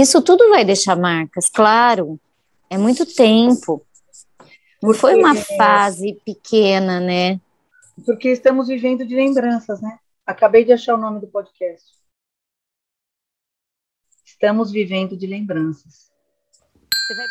[0.00, 2.20] Isso tudo vai deixar marcas, claro.
[2.68, 3.82] É muito tempo.
[4.82, 7.40] Não foi uma fase pequena, né?
[8.04, 9.98] Porque estamos vivendo de lembranças, né?
[10.26, 11.86] Acabei de achar o nome do podcast.
[14.22, 16.10] Estamos vivendo de lembranças.
[16.92, 17.26] Você vai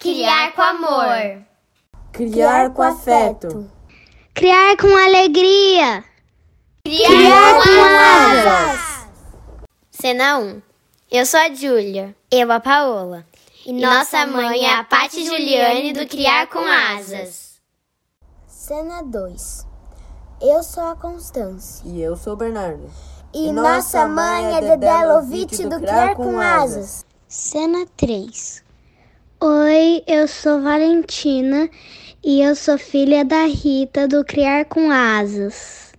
[0.00, 1.46] Criar com amor.
[2.12, 3.70] Criar com afeto.
[4.34, 6.11] Criar com alegria.
[6.84, 9.06] Criar, com asas.
[9.92, 10.62] Cena 1.
[11.12, 12.14] Eu sou a Júlia.
[12.28, 13.24] Eu a Paola.
[13.64, 17.60] E, e nossa mãe é a Pati Juliane do Criar com Asas.
[18.48, 19.66] Cena 2.
[20.40, 21.82] Eu sou a Constância.
[21.86, 22.90] E eu sou o Bernardo.
[23.32, 27.06] E, e nossa mãe é Dedé Lovitch do Criar com Asas.
[27.28, 28.64] Cena 3.
[29.40, 31.70] Oi, eu sou Valentina
[32.24, 35.91] e eu sou filha da Rita do Criar com Asas.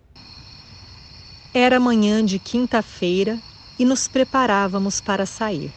[1.56, 3.40] Era manhã de quinta-feira
[3.78, 5.72] e nos preparávamos para sair.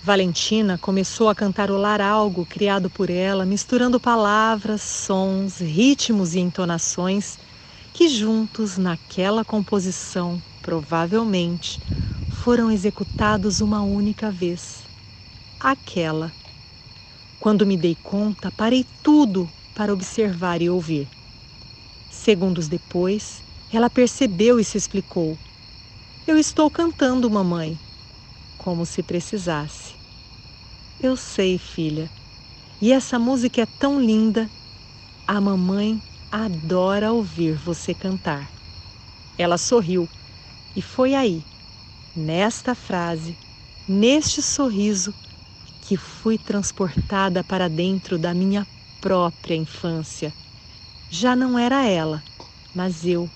[0.00, 7.36] Valentina começou a cantarolar algo criado por ela, misturando palavras, sons, ritmos e entonações
[7.92, 11.80] que juntos naquela composição, provavelmente,
[12.28, 14.84] foram executados uma única vez.
[15.58, 16.32] Aquela
[17.40, 21.08] quando me dei conta, parei tudo para observar e ouvir.
[22.08, 25.38] Segundos depois, ela percebeu e se explicou.
[26.26, 27.80] Eu estou cantando, mamãe,
[28.56, 29.94] como se precisasse.
[30.98, 32.10] Eu sei, filha,
[32.80, 34.50] e essa música é tão linda.
[35.26, 38.52] A mamãe adora ouvir você cantar.
[39.38, 40.08] Ela sorriu
[40.74, 41.44] e foi aí,
[42.14, 43.36] nesta frase,
[43.86, 45.14] neste sorriso,
[45.80, 48.66] que fui transportada para dentro da minha
[49.00, 50.34] própria infância.
[51.08, 52.24] Já não era ela,
[52.74, 53.30] mas eu,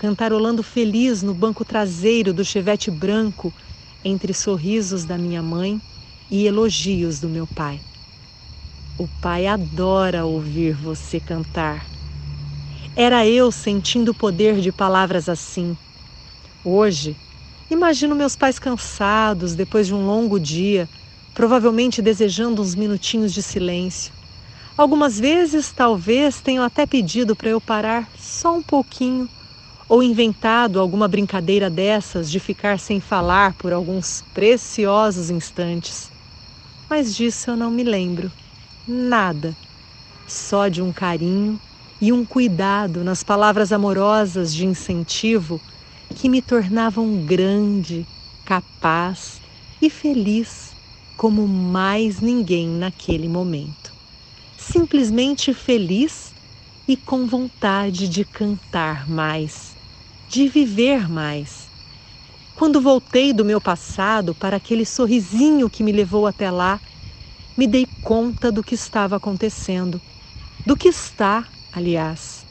[0.00, 3.54] cantarolando feliz no banco traseiro do chevette branco,
[4.02, 5.78] entre sorrisos da minha mãe
[6.30, 7.82] e elogios do meu pai.
[8.96, 11.84] O pai adora ouvir você cantar.
[12.96, 15.76] Era eu sentindo o poder de palavras assim.
[16.64, 17.18] Hoje,
[17.68, 20.88] imagino meus pais cansados depois de um longo dia
[21.34, 24.14] provavelmente desejando uns minutinhos de silêncio.
[24.78, 29.28] Algumas vezes, talvez, tenham até pedido para eu parar só um pouquinho
[29.90, 36.12] ou inventado alguma brincadeira dessas de ficar sem falar por alguns preciosos instantes.
[36.88, 38.30] Mas disso eu não me lembro.
[38.86, 39.56] Nada.
[40.28, 41.60] Só de um carinho
[42.00, 45.60] e um cuidado nas palavras amorosas de incentivo
[46.14, 48.06] que me tornavam grande,
[48.44, 49.40] capaz
[49.82, 50.76] e feliz
[51.16, 53.92] como mais ninguém naquele momento.
[54.56, 56.32] Simplesmente feliz
[56.86, 59.69] e com vontade de cantar mais,
[60.30, 61.70] de viver mais.
[62.54, 66.80] Quando voltei do meu passado para aquele sorrisinho que me levou até lá,
[67.56, 70.00] me dei conta do que estava acontecendo,
[70.64, 72.46] do que está, aliás.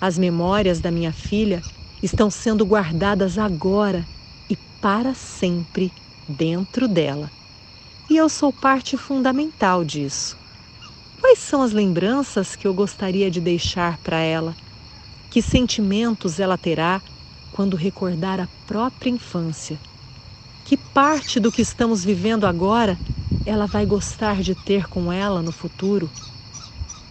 [0.00, 1.64] As memórias da minha filha
[2.02, 4.08] estão sendo guardadas agora
[4.50, 5.92] e para sempre
[6.28, 7.30] dentro dela
[8.08, 10.38] e eu sou parte fundamental disso.
[11.20, 14.56] Quais são as lembranças que eu gostaria de deixar para ela?
[15.34, 17.02] Que sentimentos ela terá
[17.50, 19.80] quando recordar a própria infância?
[20.62, 23.00] Que parte do que estamos vivendo agora
[23.44, 26.08] ela vai gostar de ter com ela no futuro?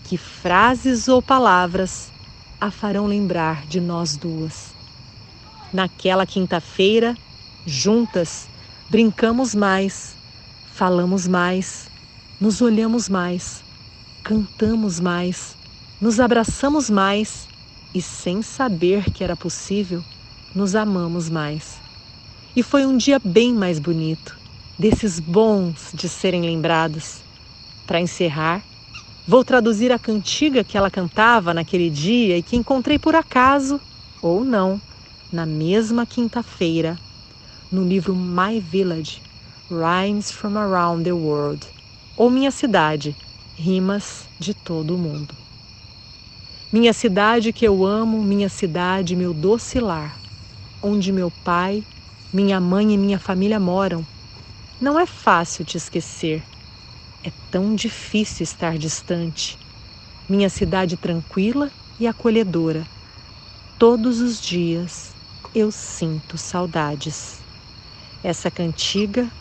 [0.01, 2.13] Que frases ou palavras
[2.61, 4.73] a farão lembrar de nós duas?
[5.73, 7.17] Naquela quinta-feira,
[7.65, 8.49] juntas,
[8.89, 10.17] brincamos mais
[10.63, 11.91] falamos mais,
[12.39, 13.65] nos olhamos mais,
[14.23, 15.57] cantamos mais,
[15.99, 17.51] nos abraçamos mais
[17.93, 20.03] e, sem saber que era possível,
[20.55, 21.81] nos amamos mais.
[22.55, 24.37] E foi um dia bem mais bonito,
[24.77, 27.19] desses bons de serem lembrados.
[27.85, 28.63] Para encerrar,
[29.27, 33.79] vou traduzir a cantiga que ela cantava naquele dia e que encontrei por acaso,
[34.21, 34.81] ou não,
[35.31, 36.97] na mesma quinta-feira,
[37.71, 39.21] no livro My Village
[39.69, 41.65] Rhymes from Around the World,
[42.15, 43.15] ou Minha Cidade,
[43.55, 45.42] Rimas de todo o mundo.
[46.73, 50.19] Minha cidade que eu amo, minha cidade, meu doce lar,
[50.81, 51.85] onde meu pai,
[52.33, 54.03] minha mãe e minha família moram.
[54.81, 56.43] Não é fácil te esquecer,
[57.23, 59.55] é tão difícil estar distante.
[60.27, 62.87] Minha cidade tranquila e acolhedora.
[63.77, 65.15] Todos os dias
[65.53, 67.45] eu sinto saudades.
[68.23, 69.31] Essa cantiga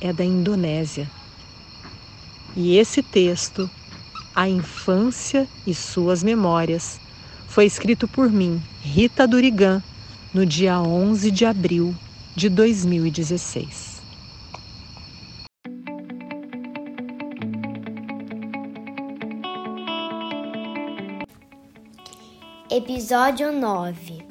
[0.00, 1.12] é da Indonésia.
[2.56, 3.70] E esse texto,
[4.40, 6.98] A Infância e Suas Memórias,
[7.46, 9.82] foi escrito por mim, Rita Durigan,
[10.32, 11.94] no dia 11 de abril
[12.34, 14.00] de 2016.
[22.70, 24.24] Episódio 9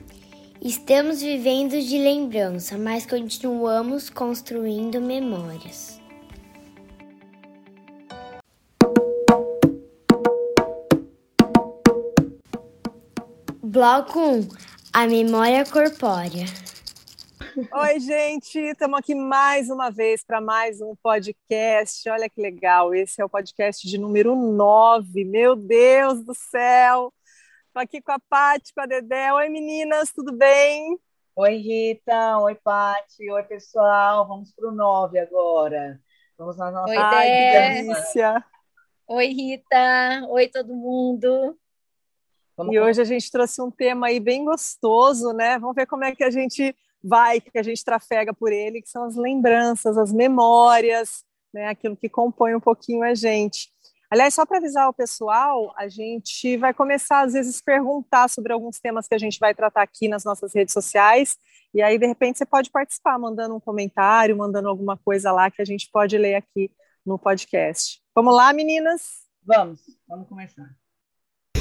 [0.59, 6.01] Estamos vivendo de lembrança, mas continuamos construindo memórias.
[13.71, 14.49] Bloco 1
[14.91, 16.45] A memória corpórea.
[17.71, 22.09] Oi, gente, estamos aqui mais uma vez para mais um podcast.
[22.09, 25.23] Olha que legal, esse é o podcast de número 9.
[25.23, 27.13] Meu Deus do céu!
[27.67, 29.31] Estou aqui com a Paty, com a Dedé.
[29.33, 30.97] Oi, meninas, tudo bem?
[31.35, 32.39] Oi, Rita.
[32.39, 33.29] Oi, Paty.
[33.29, 34.27] Oi, pessoal.
[34.27, 36.01] Vamos para o 9 agora.
[36.39, 36.89] Vamos na nossa.
[36.89, 37.83] Oi, Ai, que Dé.
[37.83, 38.45] delícia!
[39.05, 40.25] Oi, Rita.
[40.27, 41.55] Oi, todo mundo.
[42.59, 45.57] Vamos E hoje a gente trouxe um tema aí bem gostoso, né?
[45.57, 48.89] Vamos ver como é que a gente vai, que a gente trafega por ele, que
[48.89, 51.23] são as lembranças, as memórias,
[51.53, 51.69] né?
[51.69, 53.69] Aquilo que compõe um pouquinho a gente.
[54.11, 58.77] Aliás, só para avisar o pessoal, a gente vai começar às vezes perguntar sobre alguns
[58.77, 61.37] temas que a gente vai tratar aqui nas nossas redes sociais.
[61.73, 65.61] E aí, de repente, você pode participar, mandando um comentário, mandando alguma coisa lá que
[65.61, 66.69] a gente pode ler aqui
[67.05, 68.01] no podcast.
[68.13, 69.29] Vamos lá, meninas?
[69.45, 70.78] Vamos, vamos começar.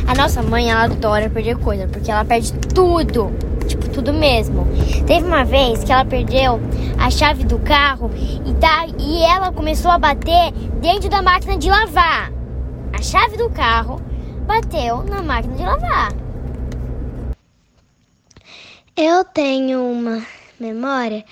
[0.08, 3.30] A nossa mãe, ela adora perder coisa, porque ela perde tudo.
[3.68, 4.66] Tipo, tudo mesmo.
[5.06, 6.58] Teve uma vez que ela perdeu
[6.98, 8.10] a chave do carro
[8.46, 10.50] e, tá, e ela começou a bater
[10.80, 12.32] dentro da máquina de lavar.
[12.98, 14.00] A chave do carro
[14.46, 16.12] bateu na máquina de lavar.
[18.96, 20.22] Eu tenho uma
[20.58, 21.22] memória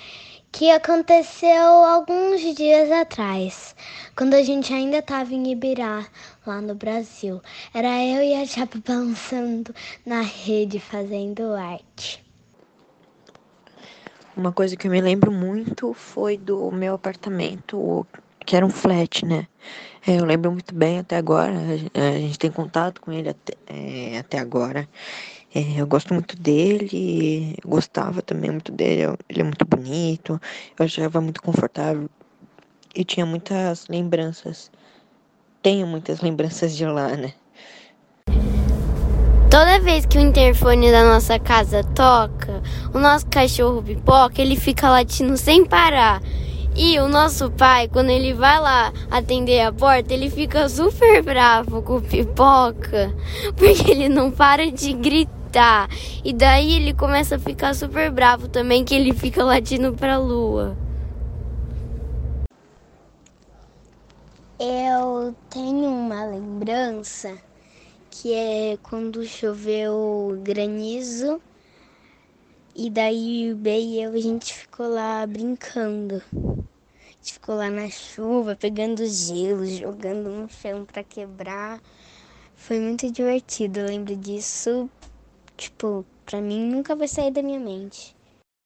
[0.51, 3.75] que aconteceu alguns dias atrás,
[4.15, 6.05] quando a gente ainda estava em Ibirá,
[6.47, 7.41] lá no Brasil.
[7.73, 9.73] Era eu e a Chapa balançando
[10.05, 12.23] na rede fazendo arte.
[14.35, 18.05] Uma coisa que eu me lembro muito foi do meu apartamento,
[18.45, 19.47] que era um flat, né?
[20.07, 21.53] É, eu lembro muito bem até agora,
[21.93, 24.87] a gente tem contato com ele até, é, até agora.
[25.53, 30.39] É, eu gosto muito dele, gostava também muito dele, eu- ele é muito bonito,
[30.79, 32.07] eu achava muito confortável
[32.95, 34.71] e tinha muitas lembranças.
[35.67, 37.33] Tenho muitas lembranças de lá, né?
[39.51, 44.89] Toda vez que o interfone da nossa casa toca, o nosso cachorro pipoca, ele fica
[44.89, 46.21] latindo sem parar.
[46.73, 51.81] E o nosso pai, quando ele vai lá atender a porta, ele fica super bravo
[51.81, 53.13] com o pipoca,
[53.57, 55.89] porque ele não para de gritar.
[56.23, 60.86] E daí ele começa a ficar super bravo também, que ele fica latindo pra lua.
[64.59, 67.37] Eu tenho uma lembrança
[68.09, 71.39] que é quando choveu granizo
[72.75, 76.23] e daí o Bey e eu a gente ficou lá brincando.
[76.33, 81.79] A gente ficou lá na chuva, pegando gelo, jogando no chão pra quebrar.
[82.55, 84.89] Foi muito divertido, eu lembro disso.
[85.55, 88.15] Tipo, pra mim nunca vai sair da minha mente.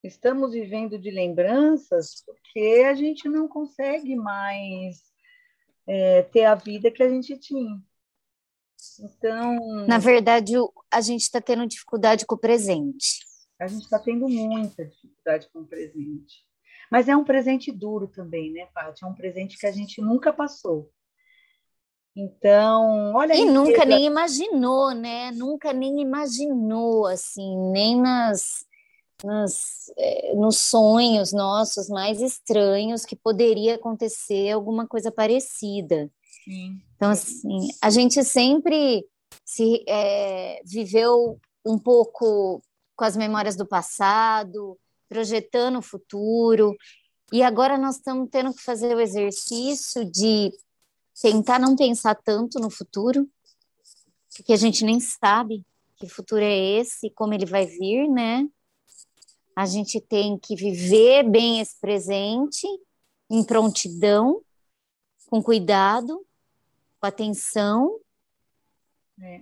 [0.01, 5.10] Estamos vivendo de lembranças porque a gente não consegue mais
[5.87, 7.81] é, ter a vida que a gente tinha.
[8.99, 10.53] Então, Na verdade,
[10.89, 13.19] a gente está tendo dificuldade com o presente.
[13.59, 16.43] a gente está tendo muita dificuldade com o presente.
[16.91, 19.03] Mas é um presente duro também, né, Paty?
[19.03, 20.91] É um presente que a gente nunca passou.
[22.15, 25.31] Então, olha E nunca nem imaginou, né?
[25.31, 28.65] Nunca nem imaginou, assim, nem nas,
[29.23, 36.09] nas, eh, nos sonhos nossos mais estranhos que poderia acontecer alguma coisa parecida.
[36.43, 36.81] Sim.
[36.95, 39.05] Então, assim, a gente sempre
[39.45, 42.61] se eh, viveu um pouco
[42.95, 46.75] com as memórias do passado, projetando o futuro,
[47.31, 50.51] e agora nós estamos tendo que fazer o exercício de
[51.21, 53.27] tentar não pensar tanto no futuro,
[54.35, 55.65] porque a gente nem sabe
[55.97, 58.47] que futuro é esse, como ele vai vir, né?
[59.55, 62.65] A gente tem que viver bem esse presente,
[63.29, 64.41] em prontidão,
[65.27, 66.25] com cuidado,
[66.99, 67.99] com atenção.
[69.21, 69.41] É.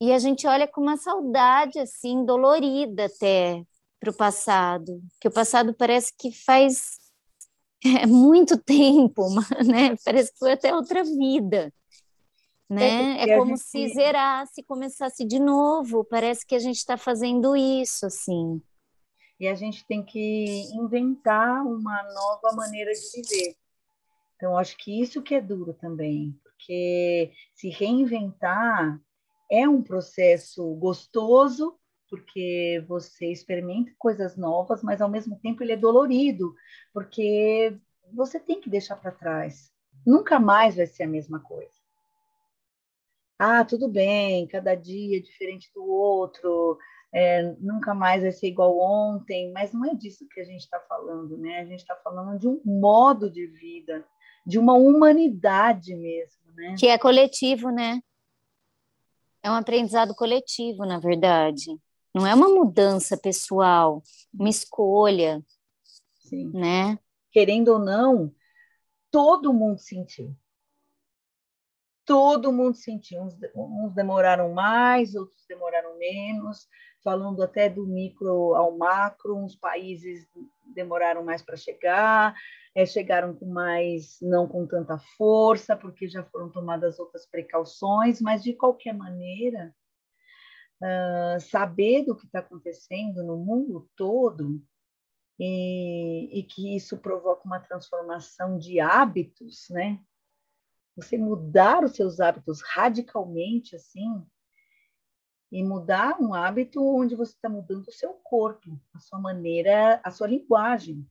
[0.00, 3.64] E a gente olha com uma saudade, assim, dolorida até
[3.98, 6.98] para o passado, que o passado parece que faz
[7.84, 9.22] é, muito tempo,
[9.66, 9.96] né?
[10.04, 11.72] Parece que foi até outra vida,
[12.68, 13.28] né?
[13.28, 16.04] É a como gente- se zerasse, começasse de novo.
[16.04, 18.62] Parece que a gente está fazendo isso, assim.
[19.38, 23.56] E a gente tem que inventar uma nova maneira de viver.
[24.36, 29.00] Então, acho que isso que é duro também, porque se reinventar
[29.50, 31.78] é um processo gostoso,
[32.08, 36.54] porque você experimenta coisas novas, mas ao mesmo tempo ele é dolorido,
[36.92, 37.76] porque
[38.12, 39.72] você tem que deixar para trás.
[40.06, 41.78] Nunca mais vai ser a mesma coisa.
[43.38, 46.78] Ah, tudo bem, cada dia é diferente do outro,
[47.12, 50.78] é, nunca mais vai ser igual ontem, mas não é disso que a gente está
[50.80, 51.60] falando, né?
[51.60, 54.04] A gente está falando de um modo de vida,
[54.46, 56.74] de uma humanidade mesmo, né?
[56.78, 58.00] Que é coletivo, né?
[59.42, 61.78] É um aprendizado coletivo, na verdade.
[62.14, 65.42] Não é uma mudança pessoal, uma escolha,
[66.20, 66.50] Sim.
[66.52, 66.98] né?
[67.30, 68.32] Querendo ou não,
[69.10, 70.34] todo mundo sentiu.
[72.08, 73.20] Todo mundo sentiu.
[73.20, 76.66] Uns, uns demoraram mais, outros demoraram menos.
[77.04, 80.26] Falando até do micro ao macro, uns países
[80.74, 82.34] demoraram mais para chegar,
[82.74, 88.42] é, chegaram com mais, não com tanta força, porque já foram tomadas outras precauções, mas
[88.42, 89.74] de qualquer maneira,
[90.82, 94.62] uh, saber do que está acontecendo no mundo todo
[95.38, 100.00] e, e, que isso provoca uma transformação de hábitos, né?
[100.98, 104.26] Você mudar os seus hábitos radicalmente, assim,
[105.50, 110.10] e mudar um hábito onde você está mudando o seu corpo, a sua maneira, a
[110.10, 111.08] sua linguagem,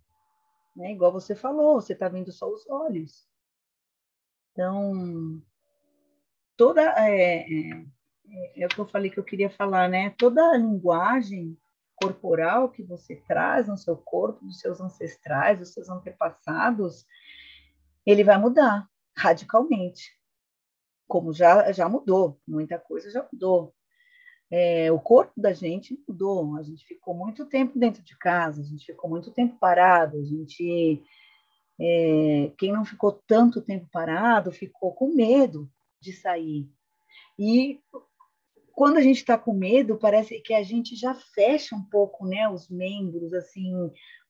[0.75, 0.91] né?
[0.91, 3.25] Igual você falou, você está vendo só os olhos.
[4.51, 5.41] Então,
[6.57, 7.85] toda é, é,
[8.57, 10.09] é, o que eu falei que eu queria falar, né?
[10.17, 11.57] Toda a linguagem
[11.95, 17.05] corporal que você traz no seu corpo, dos seus ancestrais, dos seus antepassados,
[18.05, 18.85] ele vai mudar
[19.17, 20.15] radicalmente.
[21.07, 23.73] Como já, já mudou, muita coisa já mudou.
[24.49, 28.63] É, o corpo da gente mudou, a gente ficou muito tempo dentro de casa, a
[28.63, 31.03] gente ficou muito tempo parado, a gente.
[31.79, 35.69] É, quem não ficou tanto tempo parado ficou com medo
[35.99, 36.67] de sair.
[37.37, 37.79] E
[38.73, 42.47] quando a gente está com medo, parece que a gente já fecha um pouco, né,
[42.49, 43.73] os membros, assim,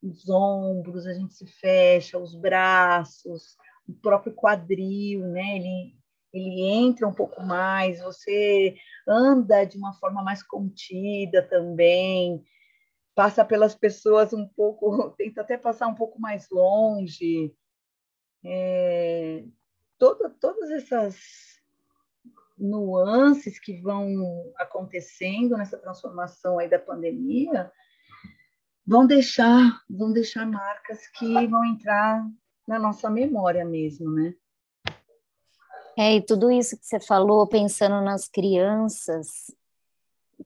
[0.01, 5.95] os ombros, a gente se fecha, os braços, o próprio quadril, né, ele,
[6.33, 8.75] ele entra um pouco mais, você
[9.07, 12.43] anda de uma forma mais contida também,
[13.15, 17.53] passa pelas pessoas um pouco, tenta até passar um pouco mais longe.
[18.45, 19.43] É,
[19.97, 21.17] toda, todas essas
[22.57, 27.71] nuances que vão acontecendo nessa transformação aí da pandemia
[28.85, 32.25] vão deixar vão deixar marcas que vão entrar
[32.67, 34.33] na nossa memória mesmo, né?
[35.97, 39.51] É, e tudo isso que você falou, pensando nas crianças,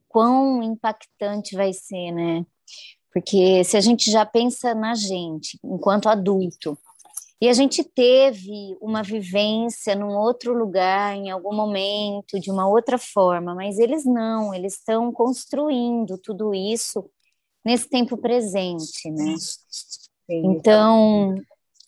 [0.08, 2.46] quão impactante vai ser, né?
[3.14, 6.78] Porque se a gente já pensa na gente enquanto adulto,
[7.42, 13.00] e a gente teve uma vivência num outro lugar, em algum momento, de uma outra
[13.00, 17.04] forma, mas eles não, eles estão construindo tudo isso
[17.66, 19.36] nesse tempo presente, né?
[20.30, 21.36] Então,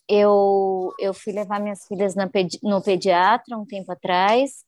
[0.08, 4.64] eu, eu fui levar minhas filhas pedi no pediatra um tempo atrás,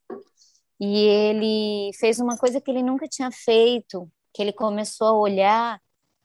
[0.81, 5.81] e ele fez uma coisa que ele nunca tinha feito, que ele começou a olhar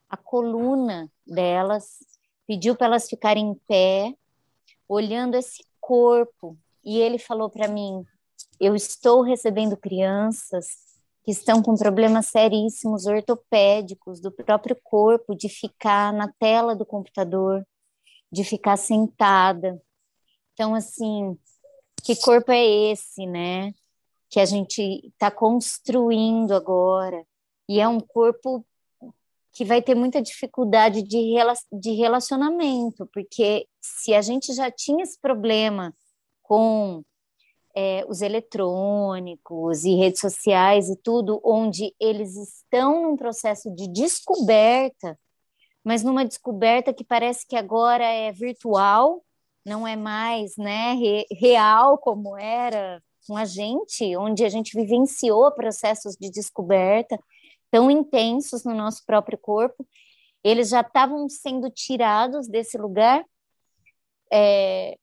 [0.10, 2.00] a coluna delas,
[2.46, 4.14] pediu para elas ficarem em pé,
[4.88, 6.58] olhando esse corpo.
[6.84, 8.06] E ele falou para mim:
[8.60, 10.92] Eu estou recebendo crianças
[11.24, 17.66] que estão com problemas seríssimos ortopédicos do próprio corpo, de ficar na tela do computador,
[18.32, 19.82] de ficar sentada.
[20.54, 21.38] Então, assim,
[22.04, 23.74] que corpo é esse, né?
[24.30, 27.26] Que a gente está construindo agora.
[27.68, 28.66] E é um corpo
[29.54, 31.36] que vai ter muita dificuldade de,
[31.74, 35.94] de relacionamento, porque se a gente já tinha esse problema
[36.42, 37.04] com
[37.76, 45.18] é, os eletrônicos e redes sociais e tudo, onde eles estão num processo de descoberta,
[45.84, 49.24] mas numa descoberta que parece que agora é virtual,
[49.66, 55.52] não é mais né, re, real como era com a gente, onde a gente vivenciou
[55.52, 57.20] processos de descoberta
[57.70, 59.88] tão intensos no nosso próprio corpo,
[60.44, 63.24] eles já estavam sendo tirados desse lugar
[64.32, 64.98] é,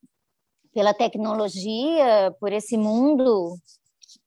[0.75, 3.57] pela tecnologia, por esse mundo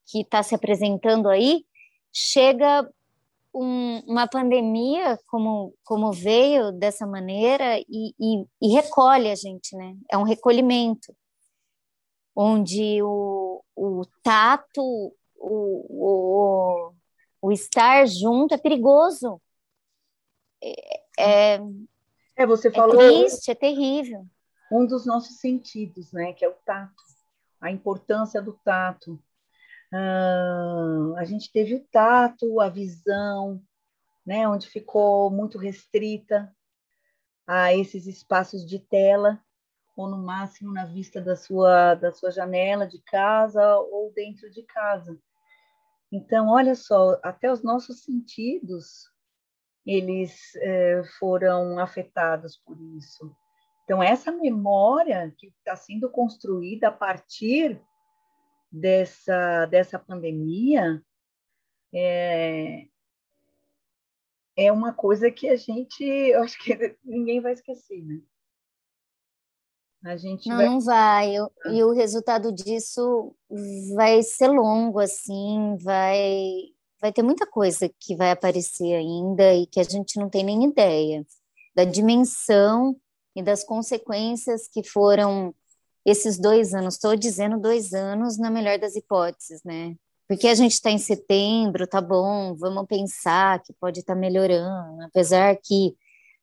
[0.08, 1.66] que está se apresentando aí,
[2.12, 2.90] chega
[3.54, 9.96] um, uma pandemia como, como veio dessa maneira e, e, e, recolhe a gente, né?
[10.10, 11.16] É um recolhimento,
[12.36, 14.82] onde o, o tato,
[15.36, 16.94] o, o,
[17.42, 19.42] o estar junto é perigoso.
[20.64, 21.60] É, é,
[22.38, 23.02] é você é falou.
[23.02, 24.26] É triste, é terrível.
[24.72, 26.32] Um dos nossos sentidos, né?
[26.32, 27.04] Que é o tato,
[27.60, 29.22] a importância do tato.
[29.94, 33.62] A gente teve o tato, a visão,
[34.26, 36.54] né, onde ficou muito restrita
[37.46, 39.44] a esses espaços de tela,
[39.96, 44.64] ou no máximo na vista da sua, da sua janela de casa ou dentro de
[44.64, 45.20] casa.
[46.12, 49.10] Então, olha só, até os nossos sentidos,
[49.86, 53.36] eles é, foram afetados por isso.
[53.84, 57.82] Então, essa memória que está sendo construída a partir
[58.72, 61.04] dessa, dessa pandemia
[61.94, 62.88] é,
[64.56, 66.74] é uma coisa que a gente, eu acho que
[67.04, 68.22] ninguém vai esquecer, né?
[70.04, 70.66] A gente não, vai...
[70.66, 71.36] não vai.
[71.36, 71.72] Eu, ah.
[71.72, 73.36] E o resultado disso
[73.96, 79.80] vai ser longo, assim, vai, vai ter muita coisa que vai aparecer ainda e que
[79.80, 81.24] a gente não tem nem ideia
[81.76, 83.00] da dimensão
[83.36, 85.54] e das consequências que foram
[86.06, 86.96] esses dois anos.
[86.96, 89.96] Estou dizendo dois anos na melhor das hipóteses, né?
[90.28, 95.02] Porque a gente está em setembro, tá bom, vamos pensar que pode estar tá melhorando,
[95.04, 95.96] apesar que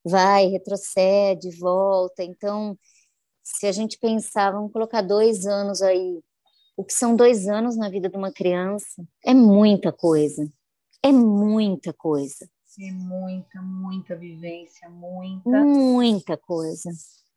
[0.05, 2.23] vai, retrocede, volta.
[2.23, 2.79] Então,
[3.43, 6.21] se a gente pensar, vamos colocar dois anos aí,
[6.77, 10.47] o que são dois anos na vida de uma criança, é muita coisa.
[11.03, 12.49] É muita coisa.
[12.81, 15.49] É muita, muita vivência, muita.
[15.49, 16.91] Muita coisa.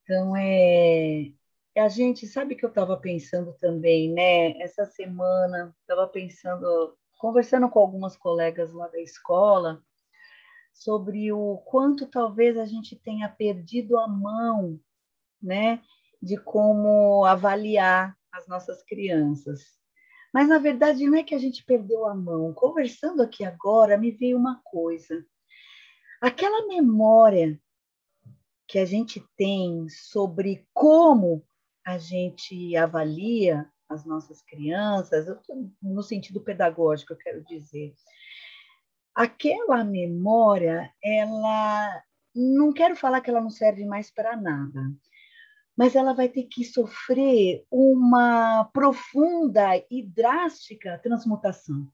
[0.04, 1.32] Então, é.
[1.78, 4.60] A gente, sabe que eu estava pensando também, né?
[4.62, 9.82] Essa semana, estava pensando, conversando com algumas colegas lá da escola,
[10.74, 14.80] sobre o quanto talvez a gente tenha perdido a mão,
[15.42, 15.82] né?
[16.22, 19.80] de como avaliar as nossas crianças.
[20.34, 22.54] Mas, na verdade, não é que a gente perdeu a mão.
[22.54, 25.26] Conversando aqui agora, me veio uma coisa.
[26.22, 27.60] Aquela memória
[28.68, 31.46] que a gente tem sobre como
[31.86, 35.28] a gente avalia as nossas crianças,
[35.82, 37.94] no sentido pedagógico, eu quero dizer.
[39.14, 44.82] Aquela memória, ela não quero falar que ela não serve mais para nada,
[45.76, 51.92] mas ela vai ter que sofrer uma profunda e drástica transmutação.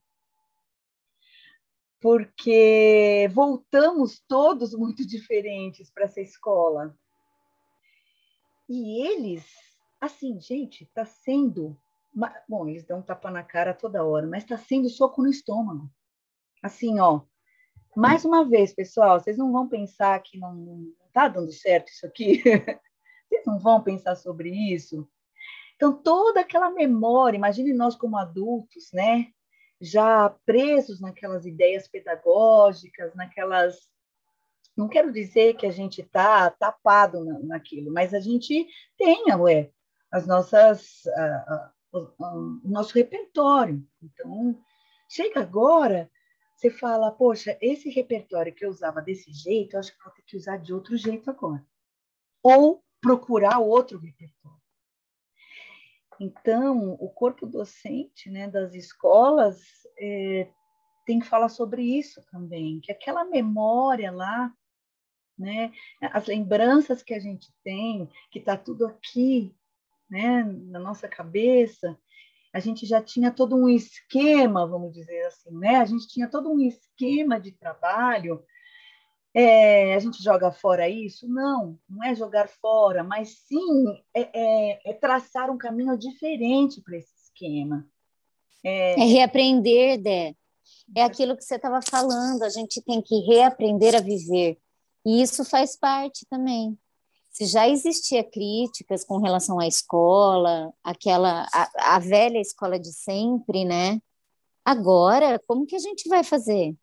[2.00, 6.96] Porque voltamos todos muito diferentes para essa escola.
[8.70, 9.46] E eles,
[10.00, 11.78] assim, gente, está sendo.
[12.48, 15.90] Bom, eles dão um tapa na cara toda hora, mas está sendo soco no estômago.
[16.64, 17.22] Assim, ó.
[17.96, 22.44] Mais uma vez, pessoal, vocês não vão pensar que não está dando certo isso aqui.
[23.28, 25.06] Vocês não vão pensar sobre isso?
[25.76, 29.28] Então, toda aquela memória, imagine nós como adultos, né?
[29.82, 33.78] Já presos naquelas ideias pedagógicas, naquelas.
[34.76, 39.72] Não quero dizer que a gente está tapado naquilo, mas a gente tem, ué,
[40.12, 41.04] as nossas.
[41.06, 43.86] Uh, uh, uh, o nosso repertório.
[44.02, 44.60] Então,
[45.10, 46.10] chega agora,
[46.56, 50.24] você fala, poxa, esse repertório que eu usava desse jeito, eu acho que vou ter
[50.24, 51.66] que usar de outro jeito agora.
[52.42, 54.58] Ou procurar outro repertório.
[56.20, 59.62] Então, o corpo docente né, das escolas
[60.00, 60.50] é,
[61.06, 64.52] tem que falar sobre isso também, que aquela memória lá,
[65.38, 69.56] né, as lembranças que a gente tem, que está tudo aqui,
[70.10, 71.98] né, na nossa cabeça,
[72.54, 75.76] a gente já tinha todo um esquema, vamos dizer assim, né?
[75.78, 78.44] A gente tinha todo um esquema de trabalho
[79.40, 81.28] é, a gente joga fora isso?
[81.28, 86.98] Não, não é jogar fora, mas sim é, é, é traçar um caminho diferente para
[86.98, 87.88] esse esquema.
[88.64, 90.34] É, é reaprender, Dé.
[90.96, 94.58] É aquilo que você estava falando, a gente tem que reaprender a viver.
[95.06, 96.76] E isso faz parte também.
[97.38, 103.64] Se já existia críticas com relação à escola, aquela a, a velha escola de sempre,
[103.64, 104.02] né?
[104.66, 106.76] Agora, como que a gente vai fazer?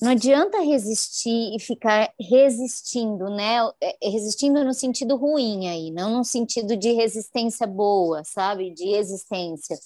[0.00, 3.56] Não adianta resistir e ficar resistindo, né?
[3.80, 8.70] É, é, resistindo no sentido ruim aí, não no sentido de resistência boa, sabe?
[8.70, 9.76] De existência,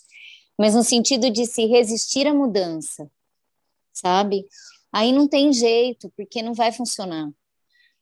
[0.59, 3.11] mas no sentido de se resistir à mudança,
[3.91, 4.47] sabe?
[4.93, 7.31] Aí não tem jeito, porque não vai funcionar.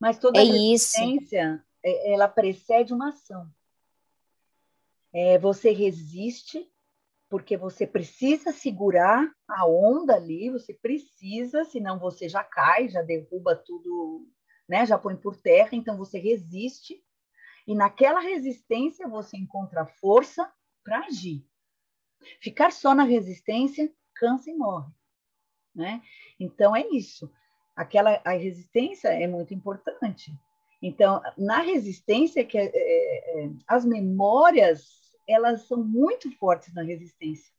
[0.00, 1.66] Mas toda é resistência, isso.
[1.86, 3.48] É, ela precede uma ação.
[5.14, 6.68] É, você resiste
[7.28, 13.54] porque você precisa segurar a onda ali, você precisa, senão você já cai, já derruba
[13.54, 14.28] tudo,
[14.68, 14.84] né?
[14.84, 17.00] Já põe por terra, então você resiste.
[17.66, 20.52] E naquela resistência você encontra força
[20.84, 21.44] para agir.
[22.40, 24.92] Ficar só na resistência cansa e morre,
[25.74, 26.02] né?
[26.38, 27.32] Então é isso.
[27.76, 30.32] Aquela a resistência é muito importante.
[30.82, 34.96] Então, na resistência que é, é, é as memórias
[35.28, 37.52] elas são muito fortes na resistência.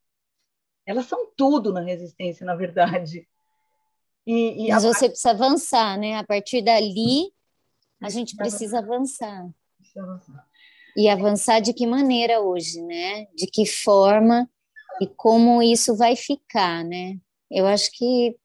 [0.86, 3.28] Elas são tudo na resistência, na verdade.
[4.26, 6.16] E, e Mas você precisa avançar, né?
[6.16, 7.30] A partir dali,
[8.00, 9.48] a gente precisa avançar.
[9.78, 10.48] Precisa avançar.
[10.96, 13.26] E avançar de que maneira hoje, né?
[13.34, 14.48] De que forma
[15.00, 17.18] e como isso vai ficar, né?
[17.50, 18.36] Eu acho que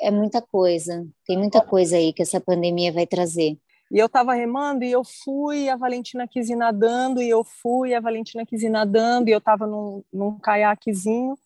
[0.00, 3.56] é muita coisa, tem muita coisa aí que essa pandemia vai trazer.
[3.92, 7.94] E eu estava remando e eu fui, a Valentina quis ir nadando, e eu fui,
[7.94, 11.36] a Valentina quis ir nadando, e eu estava num, num caiaquezinho,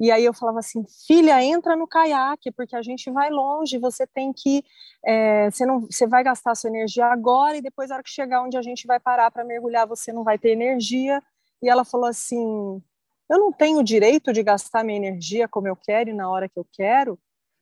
[0.00, 4.06] e aí eu falava assim, filha, entra no caiaque, porque a gente vai longe, você
[4.06, 4.64] tem que,
[5.04, 8.42] é, você não, você vai gastar sua energia agora e depois na hora que chegar
[8.42, 11.22] onde a gente vai parar para mergulhar, você não vai ter energia.
[11.62, 12.82] E ela falou assim,
[13.28, 16.48] eu não tenho o direito de gastar minha energia como eu quero e na hora
[16.48, 17.18] que eu quero.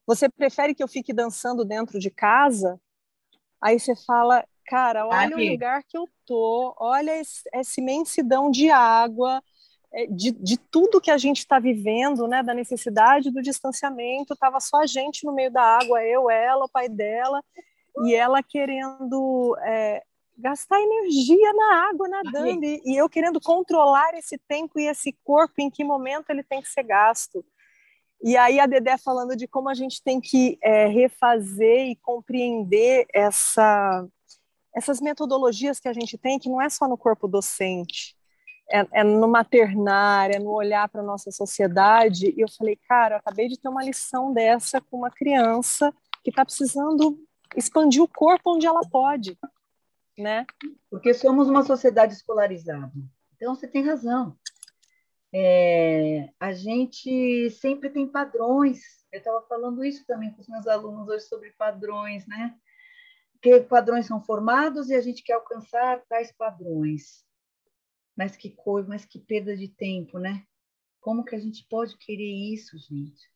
[0.07, 2.81] Você prefere que eu fique dançando dentro de casa?
[3.61, 7.13] Aí você fala, cara, olha o lugar que eu tô, olha
[7.53, 9.43] essa imensidão de água,
[9.93, 14.61] é, de, de tudo que a gente está vivendo, né, da necessidade do distanciamento, estava
[14.61, 17.43] só a gente no meio da água, eu, ela, o pai dela,
[18.05, 20.03] e ela querendo é,
[20.37, 25.55] gastar energia na água nadando, e, e, eu querendo controlar esse tempo e esse corpo,
[25.59, 27.45] em que momento ele tem que ser gasto.
[28.23, 33.07] E aí a Dedé falando de como a gente tem que é, refazer e compreender
[33.15, 34.07] essa,
[34.75, 38.17] essas metodologias que a gente tem, que não é só no corpo docente,
[38.71, 42.35] é, é no maternar, é no olhar para a nossa sociedade.
[42.37, 46.31] E eu falei, cara, eu acabei de ter uma lição dessa com uma criança que
[46.31, 47.19] está precisando
[47.57, 49.39] expandir o corpo onde ela pode,
[50.19, 50.45] né?
[50.91, 52.93] Porque somos uma sociedade escolarizada.
[53.37, 54.37] Então, você tem razão.
[55.33, 58.81] É, a gente sempre tem padrões.
[59.13, 62.55] Eu estava falando isso também com os meus alunos hoje sobre padrões, né?
[63.41, 67.25] Que padrões são formados e a gente quer alcançar tais padrões.
[68.17, 70.45] Mas que coisa, mas que perda de tempo, né?
[71.01, 73.31] Como que a gente pode querer isso, gente?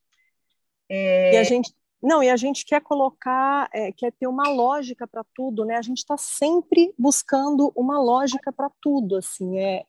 [0.89, 1.33] É...
[1.35, 5.23] E a gente não, e a gente quer colocar, é, quer ter uma lógica para
[5.33, 5.77] tudo, né?
[5.77, 9.85] A gente está sempre buscando uma lógica para tudo, assim, é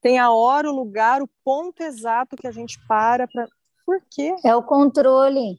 [0.00, 3.48] tem a hora, o lugar, o ponto exato que a gente para para.
[3.84, 4.34] Por quê?
[4.44, 5.58] É o controle.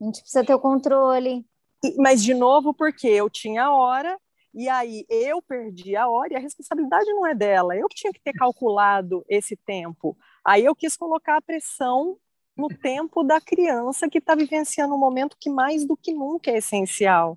[0.00, 1.44] A gente precisa ter o controle.
[1.82, 4.18] E, mas de novo, porque eu tinha a hora
[4.54, 7.76] e aí eu perdi a hora e a responsabilidade não é dela.
[7.76, 10.16] Eu que tinha que ter calculado esse tempo.
[10.44, 12.16] Aí eu quis colocar a pressão
[12.56, 16.58] no tempo da criança que está vivenciando um momento que mais do que nunca é
[16.58, 17.36] essencial.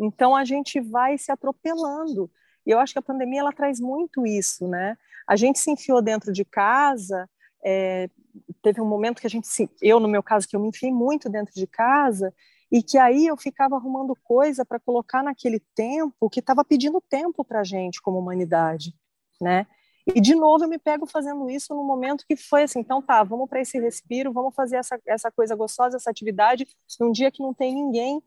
[0.00, 2.30] Então a gente vai se atropelando.
[2.68, 4.94] E eu acho que a pandemia ela traz muito isso, né?
[5.26, 7.28] A gente se enfiou dentro de casa.
[7.64, 8.10] É,
[8.60, 10.92] teve um momento que a gente se, eu no meu caso que eu me enfiei
[10.92, 12.32] muito dentro de casa
[12.70, 17.42] e que aí eu ficava arrumando coisa para colocar naquele tempo que estava pedindo tempo
[17.42, 18.94] para a gente como humanidade,
[19.40, 19.66] né?
[20.14, 23.22] E de novo eu me pego fazendo isso no momento que foi assim, então tá,
[23.22, 26.66] vamos para esse respiro, vamos fazer essa, essa coisa gostosa, essa atividade,
[27.00, 28.22] num dia que não tem ninguém.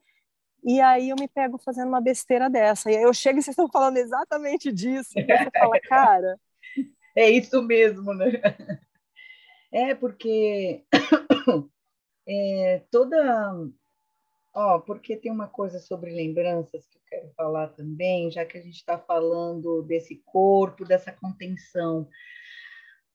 [0.63, 2.91] E aí eu me pego fazendo uma besteira dessa.
[2.91, 5.11] E aí eu chego e vocês estão falando exatamente disso.
[5.15, 6.39] E você fala, cara.
[7.15, 8.41] É isso mesmo, né?
[9.71, 10.83] É porque
[12.27, 13.53] é, toda
[14.53, 18.61] Ó, porque tem uma coisa sobre lembranças que eu quero falar também, já que a
[18.61, 22.07] gente está falando desse corpo, dessa contenção.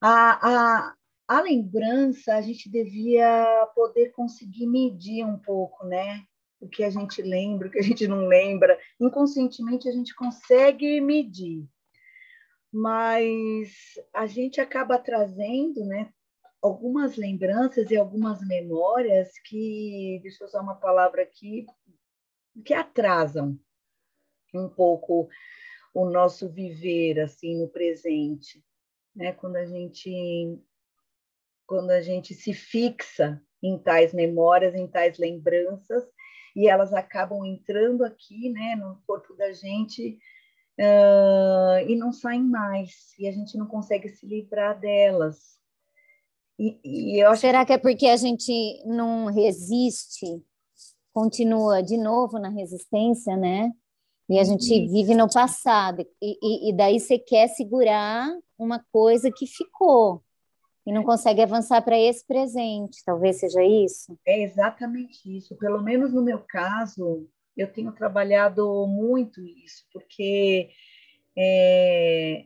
[0.00, 0.94] A, a,
[1.28, 6.24] a lembrança, a gente devia poder conseguir medir um pouco, né?
[6.60, 8.78] O que a gente lembra, o que a gente não lembra.
[9.00, 11.66] Inconscientemente, a gente consegue medir.
[12.72, 13.74] Mas
[14.12, 16.12] a gente acaba trazendo, né?
[16.66, 21.66] algumas lembranças e algumas memórias que, deixa eu usar uma palavra aqui,
[22.64, 23.58] que atrasam
[24.54, 25.28] um pouco
[25.94, 28.64] o nosso viver assim no presente,
[29.14, 29.32] né?
[29.32, 30.58] Quando a gente
[31.66, 36.04] quando a gente se fixa em tais memórias, em tais lembranças,
[36.56, 40.18] e elas acabam entrando aqui, né, no corpo da gente
[40.80, 45.56] uh, e não saem mais, e a gente não consegue se livrar delas.
[46.58, 47.74] E, e eu Será que...
[47.74, 50.42] é porque a gente não resiste,
[51.12, 53.70] continua de novo na resistência, né?
[54.28, 54.92] E a gente Isso.
[54.92, 56.00] vive no passado.
[56.20, 60.24] E, e, e, daí você quer segurar uma coisa que ficou
[60.86, 63.02] e não consegue avançar para esse presente.
[63.04, 64.16] Talvez seja isso?
[64.24, 65.56] É exatamente isso.
[65.56, 70.70] Pelo menos no meu caso, eu tenho trabalhado muito isso, porque
[71.36, 72.44] é,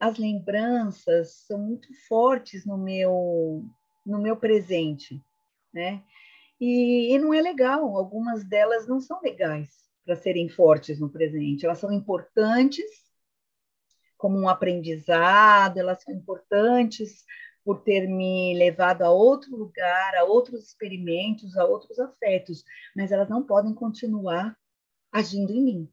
[0.00, 3.64] as lembranças são muito fortes no meu
[4.04, 5.22] no meu presente,
[5.72, 6.02] né?
[6.60, 7.96] E, e não é legal.
[7.96, 9.68] Algumas delas não são legais
[10.04, 11.64] para serem fortes no presente.
[11.64, 12.84] Elas são importantes
[14.16, 17.24] como um aprendizado, elas são importantes
[17.64, 23.28] por ter me levado a outro lugar, a outros experimentos, a outros afetos, mas elas
[23.28, 24.56] não podem continuar
[25.12, 25.92] agindo em mim.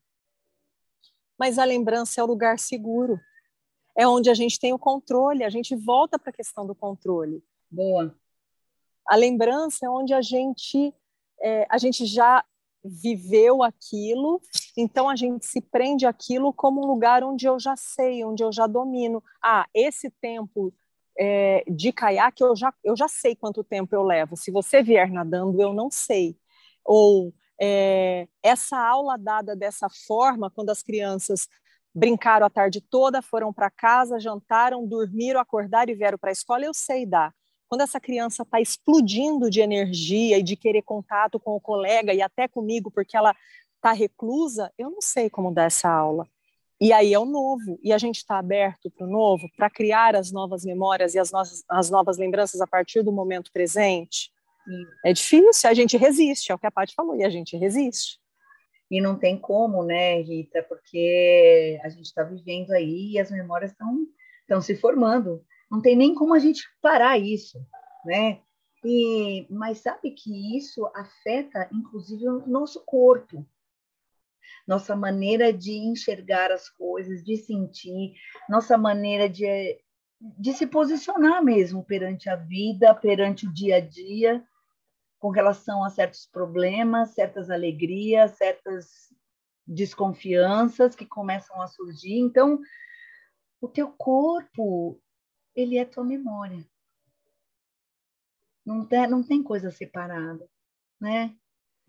[1.38, 3.20] Mas a lembrança é o lugar seguro.
[3.96, 7.44] É onde a gente tem o controle, a gente volta para a questão do controle.
[7.70, 8.16] Boa.
[9.08, 10.94] A lembrança é onde a gente
[11.42, 12.44] é, a gente já
[12.84, 14.42] viveu aquilo,
[14.78, 18.52] então a gente se prende aquilo como um lugar onde eu já sei, onde eu
[18.52, 19.24] já domino.
[19.44, 20.74] Ah, esse tempo
[21.20, 24.38] é, de caiaque eu já, eu já sei quanto tempo eu levo.
[24.38, 26.38] Se você vier nadando, eu não sei.
[26.86, 31.48] Ou é, essa aula dada dessa forma, quando as crianças
[31.94, 36.66] brincaram a tarde toda, foram para casa, jantaram, dormiram, acordaram e vieram para a escola,
[36.66, 37.34] eu sei dar
[37.70, 42.22] quando essa criança está explodindo de energia e de querer contato com o colega e
[42.22, 43.36] até comigo porque ela
[43.76, 46.28] está reclusa, eu não sei como dar essa aula.
[46.82, 50.16] E aí é o novo, e a gente está aberto para o novo, para criar
[50.16, 54.32] as novas memórias e as, nossas, as novas lembranças a partir do momento presente.
[54.64, 54.86] Sim.
[55.04, 58.18] É difícil, a gente resiste, é o que a Paty falou, e a gente resiste.
[58.90, 63.72] E não tem como, né, Rita, porque a gente está vivendo aí e as memórias
[63.72, 65.44] estão se formando.
[65.70, 67.60] Não tem nem como a gente parar isso,
[68.06, 68.40] né?
[68.84, 73.46] E, mas sabe que isso afeta, inclusive, o nosso corpo,
[74.68, 78.14] nossa maneira de enxergar as coisas, de sentir,
[78.48, 79.80] nossa maneira de,
[80.20, 84.44] de se posicionar mesmo perante a vida, perante o dia a dia,
[85.20, 89.14] com relação a certos problemas, certas alegrias, certas
[89.68, 92.18] desconfianças que começam a surgir.
[92.18, 92.60] Então,
[93.62, 95.00] o teu corpo
[95.56, 96.66] ele é tua memória.
[98.66, 100.48] Não tem, não tem coisa separada,
[101.00, 101.36] né?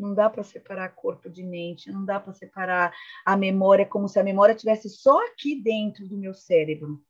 [0.00, 2.92] Não dá para separar corpo de mente, não dá para separar
[3.24, 7.04] a memória como se a memória tivesse só aqui dentro do meu cérebro.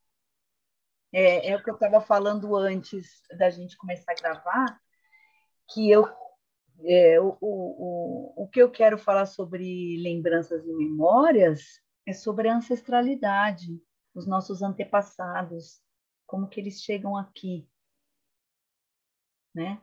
[1.12, 4.80] É, é o que eu estava falando antes da gente começar a gravar,
[5.72, 6.04] que eu
[6.84, 12.56] é, o, o, o que eu quero falar sobre lembranças e memórias é sobre a
[12.56, 13.82] ancestralidade,
[14.14, 15.80] os nossos antepassados,
[16.26, 17.68] como que eles chegam aqui,
[19.54, 19.80] né?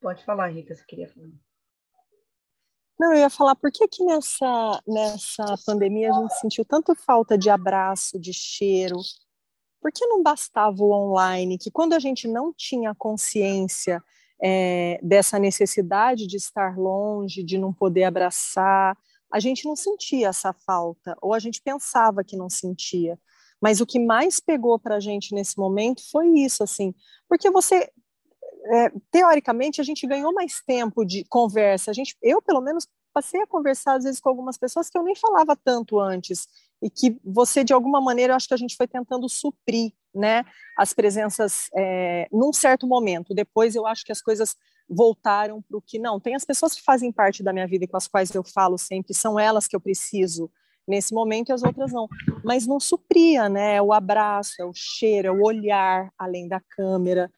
[0.00, 1.30] Pode falar, Rita, se queria falar.
[3.04, 7.36] Não, eu ia falar, por que que nessa, nessa pandemia a gente sentiu tanto falta
[7.36, 8.96] de abraço, de cheiro?
[9.78, 11.58] Por que não bastava o online?
[11.58, 14.02] Que quando a gente não tinha consciência
[14.42, 18.96] é, dessa necessidade de estar longe, de não poder abraçar,
[19.30, 23.18] a gente não sentia essa falta, ou a gente pensava que não sentia.
[23.60, 26.94] Mas o que mais pegou para a gente nesse momento foi isso, assim,
[27.28, 27.90] porque você
[28.64, 31.90] é, teoricamente a gente ganhou mais tempo de conversa.
[31.90, 35.02] A gente, eu pelo menos passei a conversar às vezes com algumas pessoas que eu
[35.02, 36.48] nem falava tanto antes
[36.82, 40.44] e que você de alguma maneira eu acho que a gente foi tentando suprir, né,
[40.76, 43.34] as presenças é, num certo momento.
[43.34, 44.56] Depois eu acho que as coisas
[44.88, 46.20] voltaram para o que não.
[46.20, 48.76] Tem as pessoas que fazem parte da minha vida e com as quais eu falo
[48.76, 50.50] sempre, são elas que eu preciso
[50.86, 52.08] nesse momento e as outras não.
[52.44, 53.76] Mas não supria, né?
[53.76, 57.30] É o abraço, é o cheiro, é o olhar além da câmera,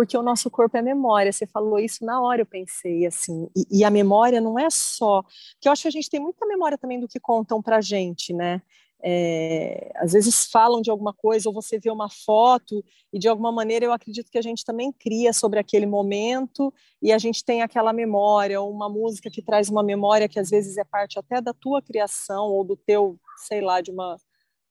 [0.00, 1.30] porque o nosso corpo é memória.
[1.30, 3.50] Você falou isso na hora, eu pensei assim.
[3.54, 5.22] E, e a memória não é só.
[5.60, 8.32] Que eu acho que a gente tem muita memória também do que contam pra gente,
[8.32, 8.62] né?
[9.02, 13.50] é, às vezes falam de alguma coisa ou você vê uma foto e de alguma
[13.50, 17.62] maneira eu acredito que a gente também cria sobre aquele momento e a gente tem
[17.62, 21.40] aquela memória ou uma música que traz uma memória que às vezes é parte até
[21.40, 24.16] da tua criação ou do teu, sei lá, de uma,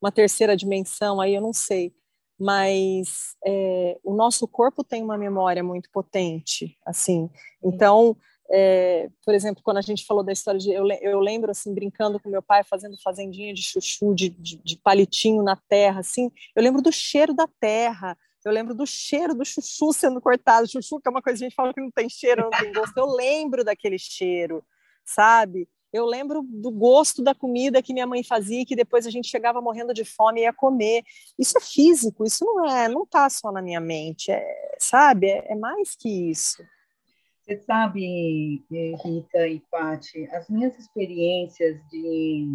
[0.01, 1.91] uma terceira dimensão, aí eu não sei.
[2.39, 7.29] Mas é, o nosso corpo tem uma memória muito potente, assim.
[7.61, 8.15] Então,
[8.51, 10.71] é, por exemplo, quando a gente falou da história de.
[10.71, 14.77] Eu, eu lembro, assim, brincando com meu pai, fazendo fazendinha de chuchu, de, de, de,
[14.77, 16.31] palitinho na terra, assim.
[16.55, 18.17] Eu lembro do cheiro da terra.
[18.43, 20.67] Eu lembro do cheiro do chuchu sendo cortado.
[20.67, 22.71] Chuchu, que é uma coisa que a gente fala que não tem cheiro, não tem
[22.73, 22.97] gosto.
[22.97, 24.63] Eu lembro daquele cheiro,
[25.05, 25.67] sabe?
[25.91, 29.61] Eu lembro do gosto da comida que minha mãe fazia, que depois a gente chegava
[29.61, 31.03] morrendo de fome e ia comer.
[31.37, 35.27] Isso é físico, isso não é, não tá só na minha mente, é, sabe?
[35.27, 36.63] É, é mais que isso.
[37.41, 42.45] Você sabe, eh, Rita e Paty, as minhas experiências de,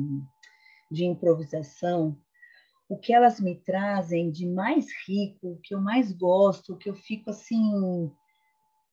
[0.89, 2.17] de improvisação,
[2.89, 6.89] o que elas me trazem de mais rico, o que eu mais gosto, o que
[6.89, 8.09] eu fico assim,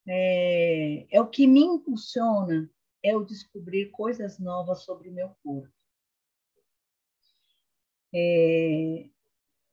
[0.07, 2.67] é, é o que me impulsiona,
[3.03, 5.73] é o descobrir coisas novas sobre o meu corpo.
[8.13, 9.09] É,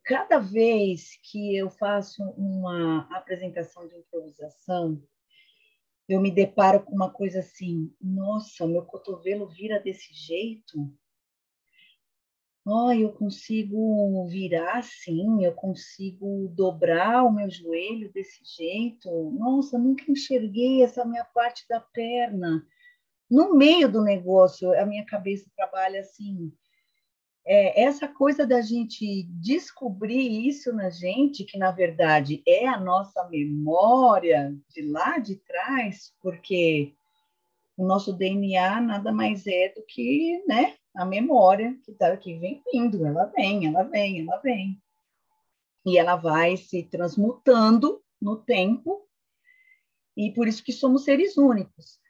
[0.05, 5.03] cada vez que eu faço uma apresentação de improvisação,
[6.09, 10.91] eu me deparo com uma coisa assim: nossa, meu cotovelo vira desse jeito.
[12.65, 19.11] oh, eu consigo virar assim, eu consigo dobrar o meu joelho desse jeito.
[19.33, 22.67] Nossa, nunca enxerguei essa minha parte da perna.
[23.31, 26.53] No meio do negócio, a minha cabeça trabalha assim.
[27.45, 33.27] É, essa coisa da gente descobrir isso na gente, que na verdade é a nossa
[33.29, 36.95] memória de lá de trás, porque
[37.77, 42.61] o nosso DNA nada mais é do que, né, a memória que tá que vem
[42.73, 44.83] vindo, ela vem, ela vem, ela vem.
[45.87, 49.07] E ela vai se transmutando no tempo,
[50.17, 52.01] e por isso que somos seres únicos.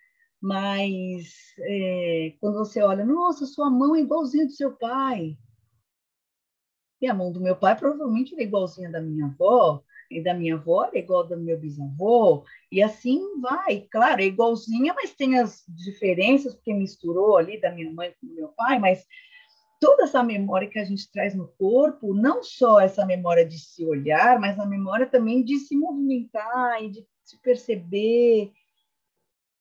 [0.41, 5.37] Mas é, quando você olha, nossa, sua mão é igualzinha do seu pai.
[7.01, 10.55] E a mão do meu pai provavelmente é igualzinha da minha avó, e da minha
[10.55, 13.87] avó é igual do meu bisavô, e assim vai.
[13.91, 18.35] Claro, é igualzinha, mas tem as diferenças, porque misturou ali da minha mãe com do
[18.35, 19.05] meu pai, mas
[19.81, 23.85] toda essa memória que a gente traz no corpo, não só essa memória de se
[23.85, 28.51] olhar, mas a memória também de se movimentar e de se perceber,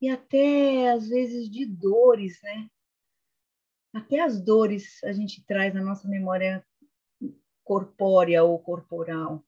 [0.01, 2.69] e até às vezes de dores, né?
[3.93, 6.65] Até as dores a gente traz na nossa memória
[7.63, 9.43] corpórea ou corporal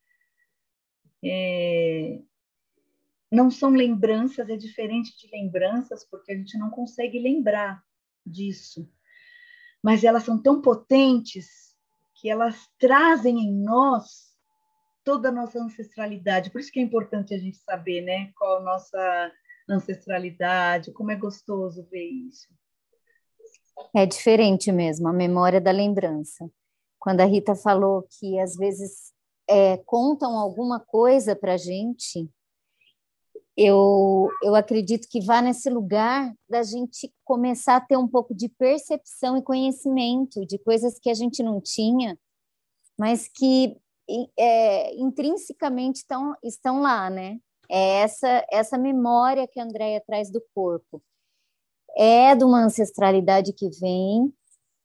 [1.24, 2.20] é,
[3.32, 7.84] não são lembranças, é diferente de lembranças, porque a gente não consegue lembrar
[8.26, 8.90] disso.
[9.84, 11.76] Mas elas são tão potentes
[12.16, 14.36] que elas trazem em nós
[15.04, 16.50] toda a nossa ancestralidade.
[16.50, 19.32] Por isso que é importante a gente saber, né, qual a nossa
[19.70, 22.48] ancestralidade, como é gostoso ver isso.
[23.96, 26.50] É diferente mesmo, a memória da lembrança.
[26.98, 29.14] Quando a Rita falou que às vezes
[29.48, 32.30] é, contam alguma coisa para a gente,
[33.56, 38.48] eu, eu acredito que vá nesse lugar da gente começar a ter um pouco de
[38.48, 42.18] percepção e conhecimento de coisas que a gente não tinha,
[42.98, 43.78] mas que
[44.38, 47.40] é, intrinsecamente estão, estão lá, né?
[47.70, 51.02] É essa, essa memória que a Andrea traz do corpo.
[51.96, 54.34] É de uma ancestralidade que vem,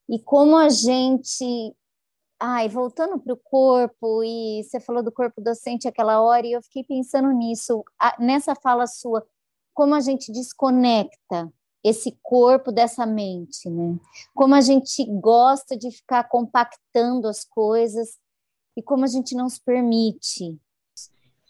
[0.08, 1.74] e como a gente
[2.46, 6.62] Ai, voltando para o corpo, e você falou do corpo docente aquela hora, e eu
[6.62, 7.82] fiquei pensando nisso,
[8.18, 9.26] nessa fala sua,
[9.72, 11.50] como a gente desconecta
[11.82, 13.98] esse corpo dessa mente, né?
[14.34, 18.18] Como a gente gosta de ficar compactando as coisas
[18.76, 20.58] e como a gente não se permite.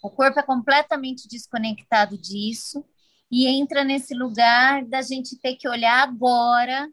[0.05, 2.85] O corpo é completamente desconectado disso
[3.31, 6.89] e entra nesse lugar da gente ter que olhar agora,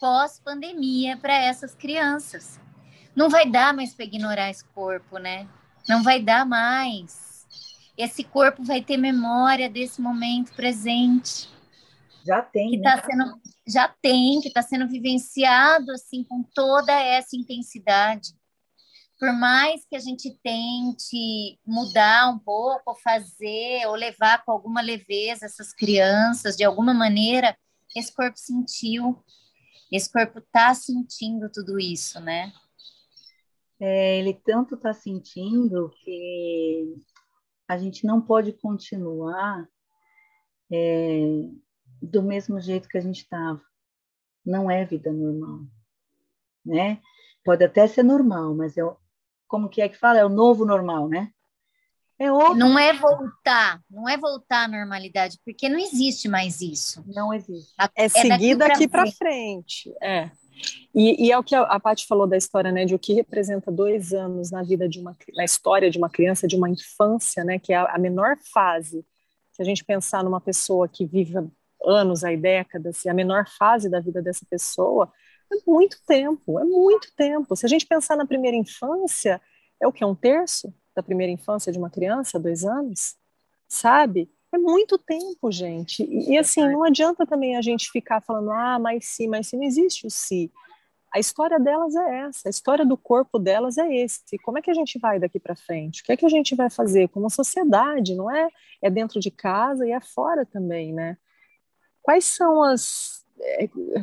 [0.00, 2.58] pós-pandemia, para essas crianças
[3.18, 5.48] não vai dar mais para ignorar esse corpo, né?
[5.88, 7.44] Não vai dar mais.
[7.96, 11.48] Esse corpo vai ter memória desse momento presente.
[12.24, 12.70] Já tem.
[12.70, 13.02] Que tá né?
[13.04, 18.37] sendo, já tem, que está sendo vivenciado assim com toda essa intensidade.
[19.18, 25.46] Por mais que a gente tente mudar um pouco, fazer, ou levar com alguma leveza
[25.46, 27.56] essas crianças, de alguma maneira,
[27.96, 29.22] esse corpo sentiu,
[29.90, 32.52] esse corpo está sentindo tudo isso, né?
[33.80, 36.96] é, ele tanto está sentindo que
[37.66, 39.68] a gente não pode continuar
[40.70, 41.20] é,
[42.02, 43.62] do mesmo jeito que a gente estava.
[44.44, 45.60] Não é vida normal,
[46.64, 47.00] né?
[47.44, 48.82] Pode até ser normal, mas é
[49.48, 50.18] como que é que fala?
[50.18, 51.30] É o novo normal, né?
[52.18, 52.56] É outro...
[52.56, 57.04] Não é voltar, não é voltar à normalidade, porque não existe mais isso.
[57.06, 57.72] Não existe.
[57.80, 59.84] É, é seguir daqui para frente.
[59.84, 59.94] frente.
[60.02, 60.30] É.
[60.92, 63.12] E, e, é o que a, a Paty falou da história, né, de o que
[63.12, 67.44] representa dois anos na vida de uma, na história de uma criança, de uma infância,
[67.44, 69.06] né, que é a, a menor fase.
[69.52, 71.34] Se a gente pensar numa pessoa que vive
[71.84, 75.12] anos, aí décadas, e a menor fase da vida dessa pessoa,
[75.52, 77.56] é muito tempo, é muito tempo.
[77.56, 79.40] Se a gente pensar na primeira infância,
[79.80, 80.04] é o que?
[80.04, 83.16] Um terço da primeira infância de uma criança, dois anos?
[83.66, 84.30] Sabe?
[84.52, 86.02] É muito tempo, gente.
[86.02, 89.56] E, e assim, não adianta também a gente ficar falando, ah, mas sim, mas sim,
[89.56, 90.50] não existe o sim.
[91.12, 94.38] A história delas é essa, a história do corpo delas é esse.
[94.38, 96.02] Como é que a gente vai daqui para frente?
[96.02, 98.48] O que é que a gente vai fazer como sociedade, não é?
[98.82, 101.16] É dentro de casa e é fora também, né?
[102.02, 103.27] Quais são as é,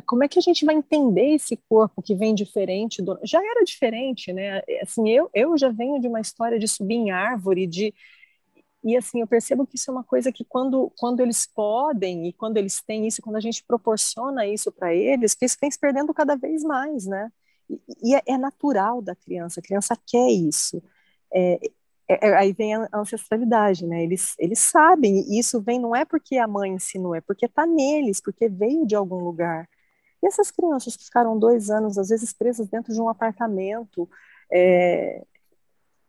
[0.06, 3.64] como é que a gente vai entender esse corpo que vem diferente do já era
[3.64, 7.94] diferente né assim eu eu já venho de uma história de subir em árvore de
[8.86, 12.32] e assim, eu percebo que isso é uma coisa que quando, quando eles podem e
[12.32, 15.78] quando eles têm isso, quando a gente proporciona isso para eles, que isso vem se
[15.78, 17.32] perdendo cada vez mais, né?
[17.68, 20.80] E, e é, é, natural da criança, a criança quer isso.
[21.34, 21.58] É,
[22.08, 24.02] é, é aí vem a ancestralidade, né?
[24.02, 27.66] Eles, eles sabem, e isso vem não é porque a mãe ensinou, é porque está
[27.66, 29.68] neles, porque veio de algum lugar.
[30.22, 34.08] E essas crianças que ficaram dois anos, às vezes, presas dentro de um apartamento,
[34.52, 35.24] é,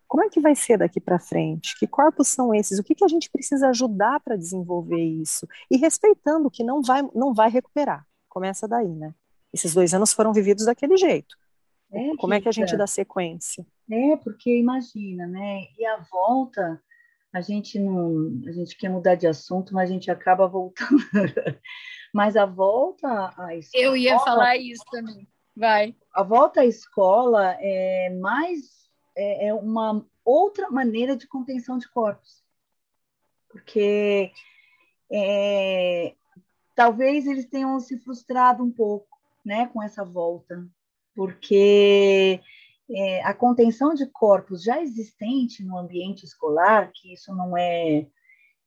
[0.07, 1.77] como é que vai ser daqui para frente?
[1.77, 2.79] Que corpos são esses?
[2.79, 5.47] O que, que a gente precisa ajudar para desenvolver isso?
[5.69, 8.05] E respeitando que não vai, não vai recuperar.
[8.29, 9.13] Começa daí, né?
[9.53, 11.35] Esses dois anos foram vividos daquele jeito.
[11.91, 13.65] É, Como é que a gente dá sequência?
[13.89, 15.67] É, porque imagina, né?
[15.77, 16.81] E a volta,
[17.33, 20.97] a gente não, a gente quer mudar de assunto, mas a gente acaba voltando.
[22.13, 23.83] mas a volta à escola.
[23.83, 25.27] Eu ia falar isso também.
[25.55, 25.95] Vai.
[26.13, 28.77] A volta à escola é mais
[29.15, 32.43] é, é uma outra maneira de contenção de corpos,
[33.49, 34.31] porque
[35.11, 36.13] é,
[36.75, 40.67] talvez eles tenham se frustrado um pouco, né, com essa volta,
[41.17, 42.39] porque
[42.87, 48.05] é, a contenção de corpos já existente no ambiente escolar, que isso não é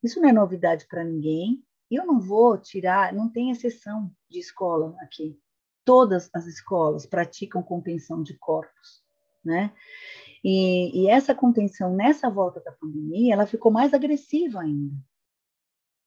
[0.03, 1.63] isso não é novidade para ninguém.
[1.89, 5.39] Eu não vou tirar, não tem exceção de escola aqui.
[5.85, 9.05] Todas as escolas praticam contenção de corpos,
[9.45, 9.73] né?
[10.43, 14.97] E, e essa contenção nessa volta da pandemia, ela ficou mais agressiva ainda.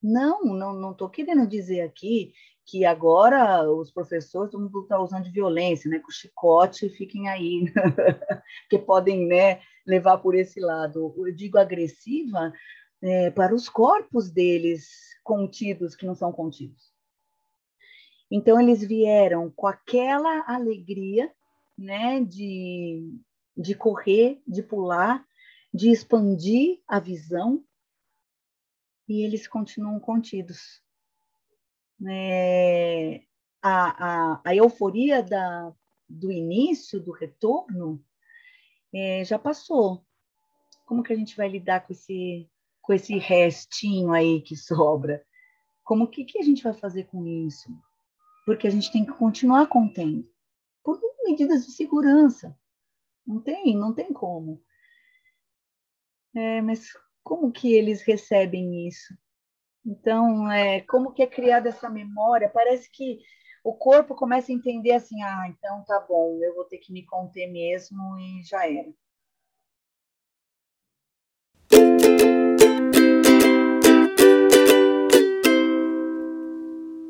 [0.02, 2.34] Não, não, não estou querendo dizer aqui
[2.66, 7.66] que agora os professores todo mundo está usando de violência, né, com chicote, fiquem aí,
[8.70, 11.14] que podem né, levar por esse lado.
[11.18, 12.54] Eu digo agressiva
[13.02, 14.90] é, para os corpos deles
[15.24, 16.94] contidos, que não são contidos.
[18.32, 21.32] Então, eles vieram com aquela alegria
[21.78, 23.20] né, de,
[23.56, 25.26] de correr, de pular,
[25.74, 27.64] de expandir a visão,
[29.08, 30.83] e eles continuam contidos
[32.08, 33.22] é,
[33.62, 35.74] a, a, a euforia da,
[36.08, 38.04] do início, do retorno,
[38.94, 40.06] é, já passou.
[40.86, 42.50] Como que a gente vai lidar com esse,
[42.82, 45.26] com esse restinho aí que sobra?
[45.84, 47.70] Como que, que a gente vai fazer com isso?
[48.46, 50.30] Porque a gente tem que continuar contendo,
[50.84, 52.58] por medidas de segurança.
[53.26, 54.62] Não tem, não tem como.
[56.36, 56.90] É, mas
[57.24, 59.18] como que eles recebem isso?
[59.86, 62.50] Então, é, como que é criada essa memória?
[62.50, 63.20] Parece que
[63.64, 67.06] o corpo começa a entender assim, ah, então tá bom, eu vou ter que me
[67.06, 68.94] conter mesmo e já era.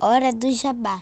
[0.01, 1.01] Hora do jabá.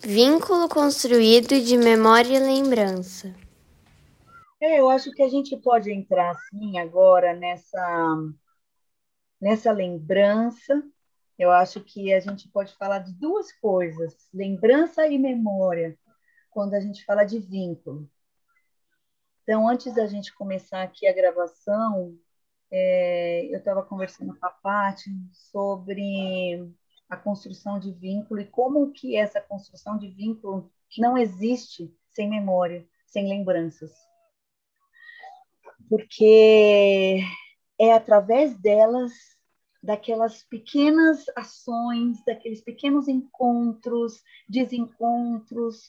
[0.00, 3.34] Vínculo construído de memória e lembrança.
[4.60, 8.16] É, eu acho que a gente pode entrar assim agora nessa
[9.40, 10.82] nessa lembrança.
[11.38, 15.96] Eu acho que a gente pode falar de duas coisas, lembrança e memória,
[16.50, 18.08] quando a gente fala de vínculo.
[19.42, 22.16] Então, antes da gente começar aqui a gravação,
[22.70, 26.68] é, eu estava conversando com a Paty sobre
[27.08, 32.86] a construção de vínculo e como que essa construção de vínculo não existe sem memória,
[33.06, 33.92] sem lembranças.
[35.88, 37.20] Porque
[37.78, 39.12] é através delas,
[39.82, 45.86] daquelas pequenas ações, daqueles pequenos encontros, desencontros,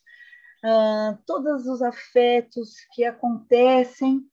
[0.63, 4.23] uh, todos os afetos que acontecem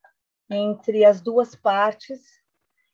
[0.51, 2.20] entre as duas partes,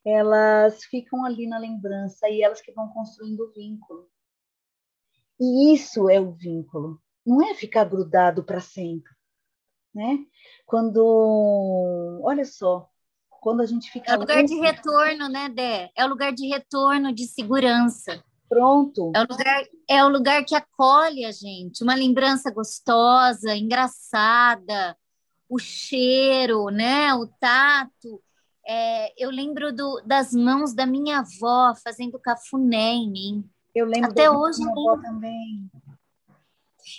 [0.04, 4.08] elas ficam ali na lembrança e elas que vão construindo o vínculo.
[5.40, 9.12] E isso é o vínculo, não é ficar grudado para sempre
[9.94, 10.18] né?
[10.66, 12.88] Quando, olha só,
[13.28, 14.12] quando a gente fica.
[14.12, 15.90] É o lugar de retorno, né, Dé?
[15.96, 18.22] É o lugar de retorno, de segurança.
[18.48, 19.12] Pronto.
[19.14, 24.96] É o lugar, é o lugar que acolhe a gente, uma lembrança gostosa, engraçada,
[25.48, 28.22] o cheiro, né, o tato.
[28.66, 33.50] É, eu lembro do, das mãos da minha avó fazendo cafuné em mim.
[33.74, 35.70] Eu lembro até hoje minha avó também.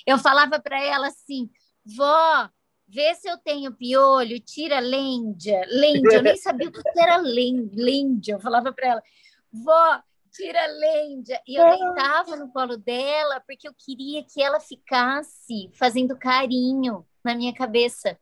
[0.05, 1.49] Eu falava para ela assim,
[1.85, 2.49] vó,
[2.87, 6.17] vê se eu tenho piolho, tira lêndia, lêndia.
[6.17, 8.33] Eu nem sabia o que era lêndia.
[8.33, 9.03] Eu falava para ela,
[9.51, 10.01] vó,
[10.31, 11.41] tira lêndia.
[11.47, 17.35] E eu deitava no colo dela porque eu queria que ela ficasse fazendo carinho na
[17.35, 18.17] minha cabeça.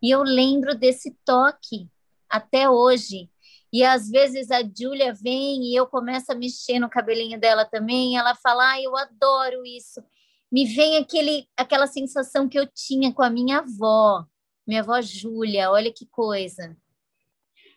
[0.00, 1.90] E eu lembro desse toque
[2.28, 3.30] até hoje.
[3.72, 8.16] E às vezes a Júlia vem e eu começo a mexer no cabelinho dela também,
[8.16, 10.02] ela fala: "Ah, eu adoro isso".
[10.50, 14.24] Me vem aquele aquela sensação que eu tinha com a minha avó,
[14.66, 16.76] minha avó Júlia, olha que coisa.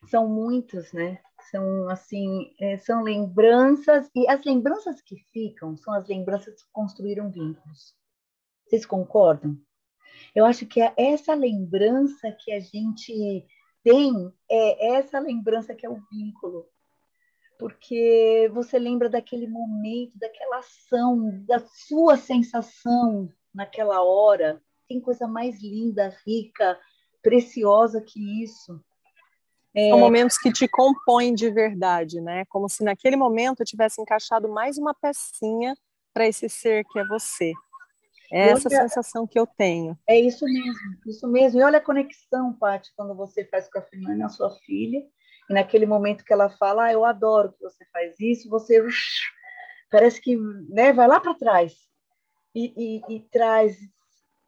[0.07, 1.19] São muitos, né?
[1.51, 7.31] São assim, é, são lembranças e as lembranças que ficam são as lembranças que construíram
[7.31, 7.95] vínculos.
[8.67, 9.57] Vocês concordam?
[10.35, 13.45] Eu acho que é essa lembrança que a gente
[13.89, 16.67] tem é essa lembrança que é o vínculo.
[17.57, 24.61] Porque você lembra daquele momento, daquela ação, da sua sensação naquela hora.
[24.87, 26.79] Tem coisa mais linda, rica,
[27.21, 28.79] preciosa que isso.
[29.73, 29.89] É...
[29.89, 32.45] São momentos que te compõem de verdade, né?
[32.45, 35.75] Como se naquele momento eu tivesse encaixado mais uma pecinha
[36.13, 37.51] para esse ser que é você.
[38.32, 39.97] É essa olha, sensação que eu tenho.
[40.07, 41.59] É isso mesmo, isso mesmo.
[41.59, 45.03] E olha a conexão, Paty, quando você faz com a Fernanda, a sua filha,
[45.49, 48.86] e naquele momento que ela fala, ah, eu adoro que você faz isso, você
[49.89, 50.38] parece que
[50.69, 51.73] né, vai lá para trás
[52.53, 53.77] e, e, e, traz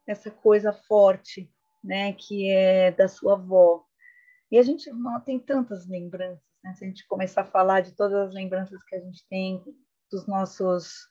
[0.05, 1.51] essa coisa forte,
[1.83, 3.83] né, que é da sua avó.
[4.51, 4.91] E a gente
[5.25, 6.73] tem tantas lembranças, né?
[6.75, 9.63] Se a gente começar a falar de todas as lembranças que a gente tem
[10.11, 11.09] dos nossos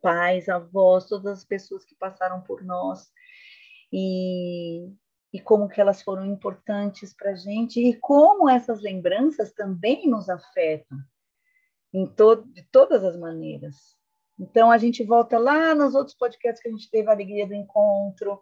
[0.00, 3.10] pais, avós, todas as pessoas que passaram por nós
[3.92, 4.88] e,
[5.32, 10.28] e como que elas foram importantes para a gente e como essas lembranças também nos
[10.28, 10.98] afetam
[11.92, 13.96] em to de todas as maneiras.
[14.38, 17.54] Então a gente volta lá nos outros podcasts que a gente teve a alegria do
[17.54, 18.40] encontro,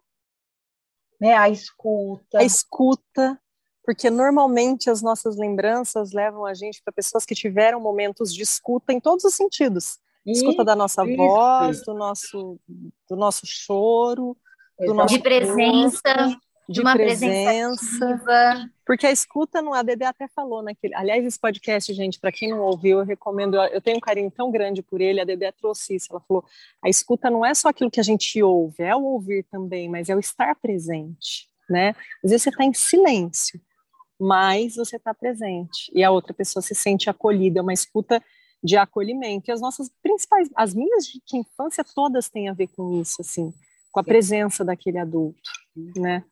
[1.21, 1.35] né?
[1.35, 2.39] A escuta.
[2.39, 3.41] A escuta,
[3.83, 8.93] porque normalmente as nossas lembranças levam a gente para pessoas que tiveram momentos de escuta
[8.93, 11.17] em todos os sentidos escuta da nossa isso.
[11.17, 12.61] voz, do nosso,
[13.09, 14.37] do nosso choro,
[14.79, 18.09] do nosso de presença, corpo, de, uma presença.
[18.09, 20.95] presença porque a escuta no ADD até falou naquele.
[20.95, 23.57] Aliás, esse podcast, gente, para quem não ouviu, eu recomendo.
[23.57, 25.21] Eu tenho um carinho tão grande por ele.
[25.21, 26.07] A ADD trouxe isso.
[26.11, 26.43] Ela falou:
[26.83, 30.09] a escuta não é só aquilo que a gente ouve, é o ouvir também, mas
[30.09, 31.91] é o estar presente, né?
[32.25, 33.61] Às vezes você está em silêncio,
[34.19, 37.59] mas você está presente e a outra pessoa se sente acolhida.
[37.59, 38.23] É uma escuta
[38.63, 39.51] de acolhimento.
[39.51, 43.53] E as nossas principais, as minhas de infância todas têm a ver com isso, assim,
[43.91, 45.51] com a presença daquele adulto,
[45.97, 46.25] né?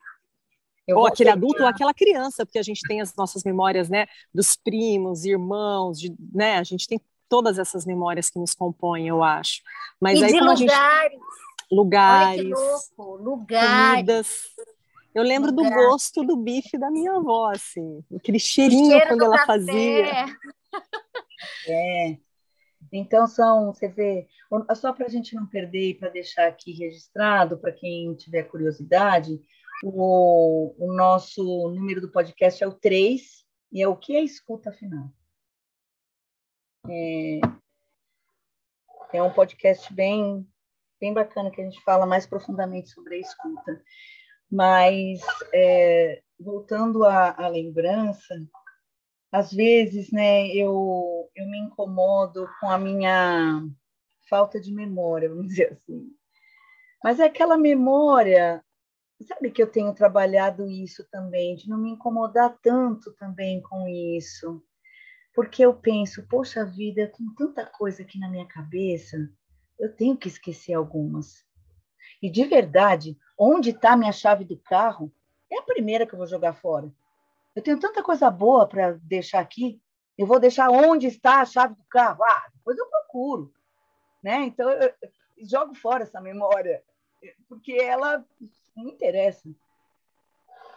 [0.87, 4.07] Eu ou aquele adulto ou aquela criança, porque a gente tem as nossas memórias, né,
[4.33, 9.20] dos primos, irmãos, de, né, a gente tem todas essas memórias que nos compõem, eu
[9.22, 9.62] acho.
[10.01, 10.59] Mas e aí de lugares.
[10.61, 10.72] gente
[11.70, 12.51] lugares,
[12.97, 13.95] louco, lugares.
[13.95, 14.29] Comidas.
[15.14, 15.77] Eu lembro lugares.
[15.77, 19.47] do gosto do bife da minha avó, assim, aquele cheirinho quando ela café.
[19.47, 20.27] fazia.
[21.68, 22.18] É.
[22.93, 24.28] Então, são, você vê,
[24.74, 29.41] só para a gente não perder e para deixar aqui registrado, para quem tiver curiosidade,
[29.82, 34.70] o, o, nosso número do podcast é o 3, e é o que é escuta
[34.70, 35.11] afinal.
[36.89, 37.41] É,
[39.14, 40.47] é um podcast bem,
[41.01, 43.82] bem bacana que a gente fala mais profundamente sobre a escuta.
[44.51, 45.20] Mas,
[45.53, 48.34] é, voltando à, à lembrança,
[49.37, 53.62] às vezes, né, eu, eu me incomodo com a minha
[54.30, 56.11] falta de memória, vamos dizer assim.
[57.05, 58.64] Mas é aquela memória,
[59.28, 64.62] sabe que eu tenho trabalhado isso também, de não me incomodar tanto também com isso.
[65.34, 69.18] Porque eu penso, poxa vida, eu tenho tanta coisa aqui na minha cabeça,
[69.78, 71.45] eu tenho que esquecer algumas.
[72.22, 75.12] E de verdade, onde está minha chave do carro?
[75.53, 76.91] É a primeira que eu vou jogar fora.
[77.57, 79.80] Eu tenho tanta coisa boa para deixar aqui.
[80.16, 82.22] Eu vou deixar onde está a chave do carro.
[82.22, 83.50] Ah, depois eu procuro.
[84.22, 84.42] Né?
[84.44, 84.92] Então, eu,
[85.38, 86.82] jogo fora essa memória,
[87.48, 88.22] porque ela
[88.76, 89.48] não interessa.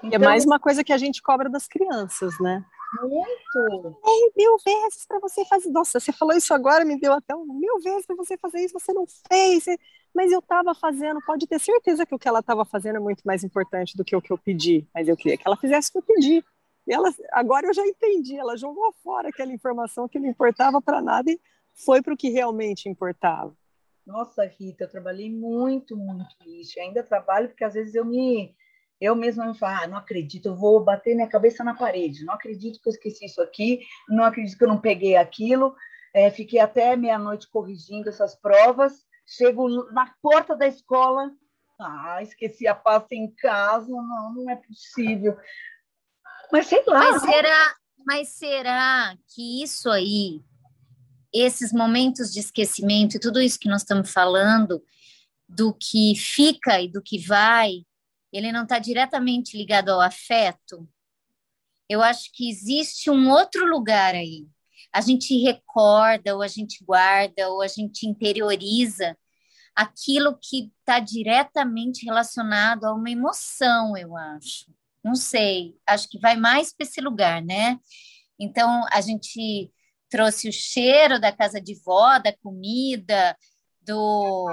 [0.01, 2.65] Então, é mais uma coisa que a gente cobra das crianças, né?
[3.01, 3.99] Muito!
[4.05, 5.69] É, mil vezes para você fazer.
[5.71, 8.80] Nossa, você falou isso agora, me deu até um mil vezes para você fazer isso,
[8.80, 9.65] você não fez.
[10.15, 13.21] Mas eu estava fazendo, pode ter certeza que o que ela estava fazendo é muito
[13.23, 14.88] mais importante do que o que eu pedi.
[14.93, 16.43] Mas eu queria que ela fizesse o que eu pedi.
[16.89, 21.29] Ela, agora eu já entendi, ela jogou fora aquela informação que não importava para nada
[21.31, 21.39] e
[21.85, 23.55] foi para o que realmente importava.
[24.05, 26.79] Nossa, Rita, eu trabalhei muito, muito isso.
[26.79, 28.55] Eu ainda trabalho porque às vezes eu me
[29.01, 32.33] eu mesma me falo, ah, não acredito, eu vou bater minha cabeça na parede, não
[32.33, 33.79] acredito que eu esqueci isso aqui,
[34.09, 35.73] não acredito que eu não peguei aquilo,
[36.13, 41.31] é, fiquei até meia-noite corrigindo essas provas, chego na porta da escola,
[41.79, 45.37] ah, esqueci a pasta em casa, não, não é possível.
[46.52, 47.12] Mas sei lá.
[47.12, 47.76] Mas será,
[48.06, 50.41] mas será que isso aí,
[51.34, 54.84] esses momentos de esquecimento e tudo isso que nós estamos falando,
[55.47, 57.84] do que fica e do que vai,
[58.32, 60.88] ele não está diretamente ligado ao afeto?
[61.89, 64.47] eu acho que existe um outro lugar aí.
[64.93, 69.18] A gente recorda, ou a gente guarda, ou a gente interioriza
[69.76, 74.72] aquilo que está diretamente relacionado a uma emoção, eu acho.
[75.04, 77.80] Não sei, acho que vai mais para esse lugar, né?
[78.39, 79.72] Então, a gente
[80.10, 83.38] trouxe o cheiro da casa de vó, da comida,
[83.82, 84.47] do.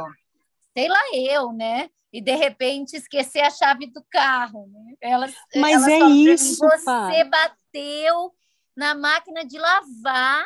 [0.76, 1.88] sei lá, eu, né?
[2.12, 4.68] E de repente esquecer a chave do carro.
[4.72, 4.94] Né?
[5.00, 6.58] Elas, Mas elas é isso.
[6.58, 7.24] Você pá.
[7.24, 8.34] bateu
[8.76, 10.44] na máquina de lavar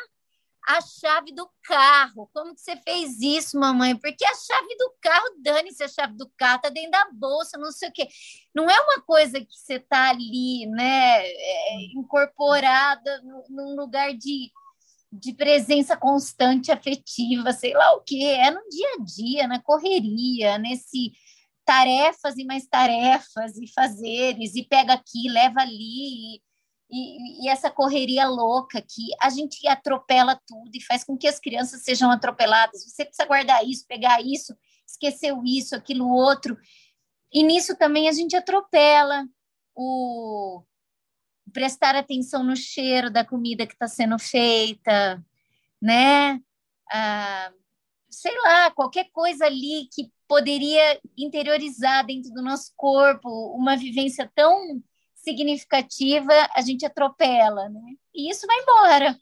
[0.67, 2.29] a chave do carro.
[2.33, 3.97] Como que você fez isso, mamãe?
[3.97, 7.73] Porque a chave do carro, dane-se a chave do carro, tá dentro da bolsa, não
[7.73, 8.09] sei o quê.
[8.55, 14.51] Não é uma coisa que você tá ali, né, é, incorporada num lugar de,
[15.13, 18.37] de presença constante, afetiva, sei lá o quê.
[18.39, 21.13] É no dia a dia, na correria, nesse
[21.65, 26.43] tarefas e mais tarefas e fazeres, e pega aqui, leva ali, e,
[26.91, 31.83] e, essa correria louca que a gente atropela tudo e faz com que as crianças
[31.83, 32.85] sejam atropeladas.
[32.85, 36.57] Você precisa guardar isso, pegar isso, esqueceu isso, aquilo outro.
[37.33, 39.27] E nisso também a gente atropela
[39.75, 40.63] o
[41.53, 45.25] prestar atenção no cheiro da comida que está sendo feita,
[45.81, 46.41] né?
[46.91, 47.53] Ah,
[48.09, 54.83] sei lá, qualquer coisa ali que poderia interiorizar dentro do nosso corpo uma vivência tão
[55.23, 57.95] significativa, a gente atropela, né?
[58.15, 59.19] E isso vai embora.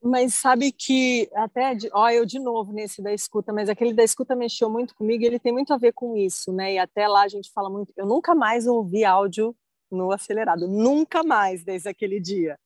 [0.00, 4.36] Mas sabe que até, ó, eu de novo nesse da escuta, mas aquele da escuta
[4.36, 6.74] mexeu muito comigo, ele tem muito a ver com isso, né?
[6.74, 9.56] E até lá a gente fala muito, eu nunca mais ouvi áudio
[9.90, 12.56] no acelerado, nunca mais desde aquele dia.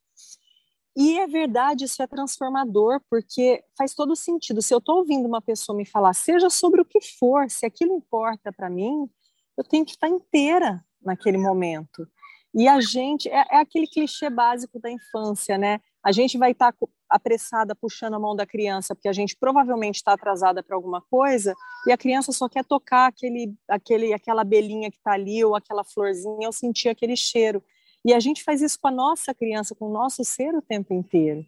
[0.94, 4.60] E é verdade, isso é transformador, porque faz todo sentido.
[4.60, 7.96] Se eu estou ouvindo uma pessoa me falar, seja sobre o que for, se aquilo
[7.96, 9.08] importa para mim,
[9.56, 12.06] eu tenho que estar inteira naquele momento.
[12.54, 15.80] E a gente, é, é aquele clichê básico da infância, né?
[16.04, 19.96] A gente vai estar tá apressada puxando a mão da criança, porque a gente provavelmente
[19.96, 21.54] está atrasada para alguma coisa,
[21.86, 25.84] e a criança só quer tocar aquele, aquele, aquela abelhinha que está ali, ou aquela
[25.84, 27.62] florzinha, ou sentir aquele cheiro.
[28.04, 30.92] E a gente faz isso com a nossa criança, com o nosso ser o tempo
[30.92, 31.46] inteiro.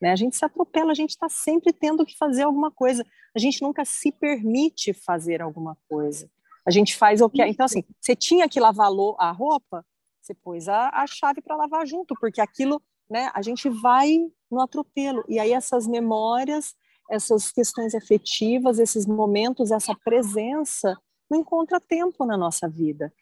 [0.00, 0.10] Né?
[0.10, 3.04] A gente se atropela, a gente está sempre tendo que fazer alguma coisa.
[3.36, 6.30] A gente nunca se permite fazer alguma coisa.
[6.66, 7.42] A gente faz o que.
[7.44, 9.84] Então, assim, você tinha que lavar a roupa,
[10.20, 14.18] você pôs a, a chave para lavar junto, porque aquilo, né, a gente vai
[14.50, 15.24] no atropelo.
[15.28, 16.74] E aí essas memórias,
[17.10, 20.96] essas questões afetivas, esses momentos, essa presença,
[21.30, 23.12] não encontra tempo na nossa vida.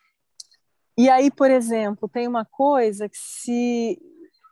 [0.97, 4.03] E aí, por exemplo, tem uma coisa que se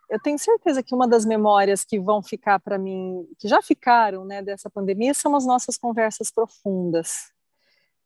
[0.09, 4.25] eu tenho certeza que uma das memórias que vão ficar para mim, que já ficaram,
[4.25, 7.35] né, dessa pandemia, são as nossas conversas profundas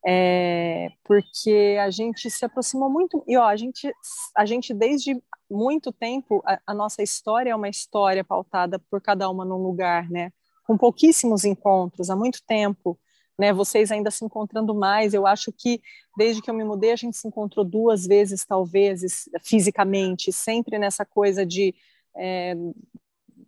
[0.07, 3.93] é, porque a gente se aproximou muito e ó, a gente
[4.37, 9.29] a gente desde muito tempo a, a, nossa história é uma história pautada por cada
[9.29, 10.33] uma num lugar, né?
[10.65, 12.99] Com pouquíssimos encontros há muito tempo,
[13.39, 13.53] né?
[13.53, 15.13] Vocês ainda se encontrando mais.
[15.13, 15.83] Eu acho que
[16.17, 21.05] desde que eu me mudei a gente se encontrou duas vezes talvez fisicamente, sempre nessa
[21.05, 21.75] coisa de
[22.17, 22.55] é,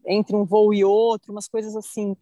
[0.06, 2.16] entre um voo e outro, umas coisas assim.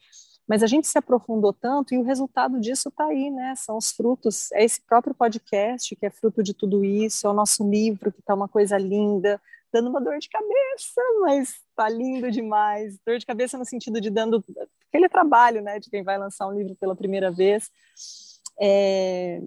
[0.51, 3.55] Mas a gente se aprofundou tanto e o resultado disso está aí, né?
[3.55, 7.33] São os frutos, é esse próprio podcast que é fruto de tudo isso, é o
[7.33, 9.41] nosso livro que está uma coisa linda,
[9.73, 12.99] dando uma dor de cabeça, mas está lindo demais.
[13.07, 14.45] Dor de cabeça no sentido de dando
[14.89, 17.71] aquele trabalho, né, de quem vai lançar um livro pela primeira vez.
[18.61, 19.41] É,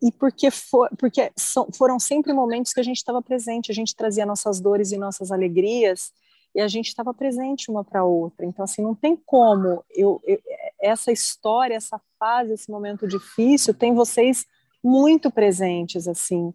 [0.00, 3.96] e porque, for, porque são, foram sempre momentos que a gente estava presente, a gente
[3.96, 6.12] trazia nossas dores e nossas alegrias,
[6.54, 8.44] e a gente estava presente uma para outra.
[8.44, 10.40] Então, assim, não tem como eu, eu,
[10.80, 14.46] essa história, essa fase, esse momento difícil, tem vocês
[14.82, 16.52] muito presentes, assim.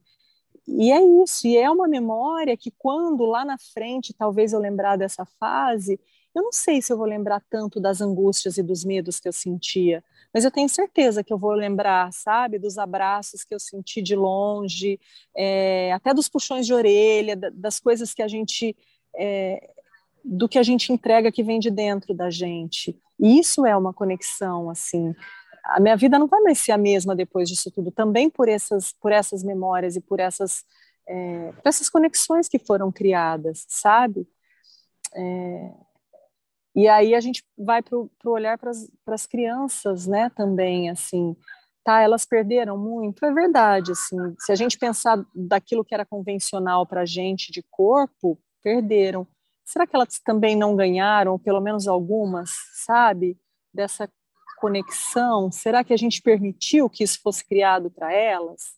[0.67, 4.97] E é isso, e é uma memória que quando lá na frente, talvez eu lembrar
[4.97, 5.99] dessa fase,
[6.33, 9.31] eu não sei se eu vou lembrar tanto das angústias e dos medos que eu
[9.31, 14.01] sentia, mas eu tenho certeza que eu vou lembrar, sabe, dos abraços que eu senti
[14.01, 14.99] de longe,
[15.33, 18.75] é, até dos puxões de orelha, das coisas que a gente
[19.15, 19.69] é,
[20.25, 22.99] do que a gente entrega que vem de dentro da gente.
[23.19, 25.13] E isso é uma conexão, assim.
[25.63, 28.91] A minha vida não vai mais ser a mesma depois disso tudo, também por essas,
[28.93, 30.63] por essas memórias e por essas,
[31.07, 34.27] é, por essas conexões que foram criadas, sabe?
[35.13, 35.71] É,
[36.75, 38.71] e aí a gente vai para o olhar para
[39.07, 41.35] as crianças, né, também, assim,
[41.83, 46.85] tá, elas perderam muito, é verdade, assim, se a gente pensar daquilo que era convencional
[46.85, 49.25] para a gente de corpo, perderam,
[49.65, 52.51] será que elas também não ganharam, pelo menos algumas,
[52.85, 53.37] sabe,
[53.73, 54.09] dessa
[54.57, 55.51] conexão?
[55.51, 58.77] Será que a gente permitiu que isso fosse criado para elas?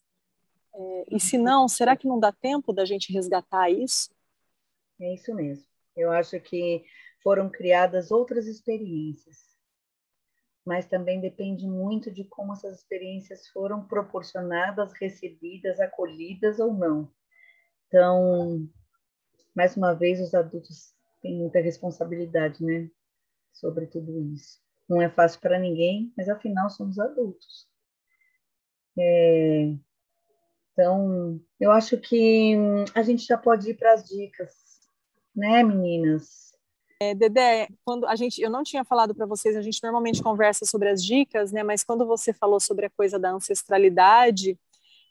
[0.73, 4.09] É, e se não, será que não dá tempo da gente resgatar isso?
[4.99, 5.65] É isso mesmo.
[5.95, 6.83] Eu acho que
[7.23, 9.37] foram criadas outras experiências,
[10.65, 17.11] mas também depende muito de como essas experiências foram proporcionadas, recebidas, acolhidas ou não.
[17.87, 18.69] Então,
[19.57, 22.87] mais uma vez, os adultos têm muita responsabilidade, né,
[23.51, 24.61] sobre tudo isso.
[24.87, 27.67] Não é fácil para ninguém, mas afinal somos adultos.
[28.95, 29.73] É,
[30.71, 32.55] então, eu acho que
[32.93, 34.53] a gente já pode ir para as dicas,
[35.35, 36.55] né, meninas?
[37.01, 40.65] É, Dedé, quando a gente, eu não tinha falado para vocês, a gente normalmente conversa
[40.65, 41.63] sobre as dicas, né?
[41.63, 44.57] Mas quando você falou sobre a coisa da ancestralidade,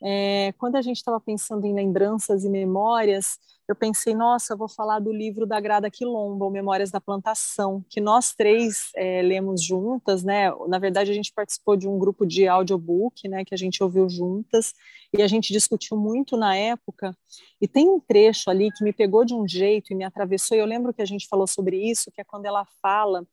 [0.03, 3.39] é, quando a gente estava pensando em lembranças e memórias,
[3.69, 8.33] eu pensei, nossa, vou falar do livro da Grada Quilombo, Memórias da Plantação, que nós
[8.33, 10.53] três é, lemos juntas, né?
[10.69, 14.09] Na verdade, a gente participou de um grupo de audiobook, né, que a gente ouviu
[14.09, 14.73] juntas,
[15.13, 17.17] e a gente discutiu muito na época.
[17.61, 20.61] E tem um trecho ali que me pegou de um jeito e me atravessou, e
[20.61, 23.27] eu lembro que a gente falou sobre isso, que é quando ela fala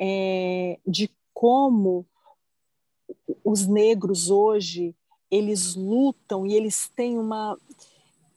[0.00, 2.06] é, de como
[3.44, 4.94] os negros hoje
[5.30, 7.56] eles lutam e eles têm uma.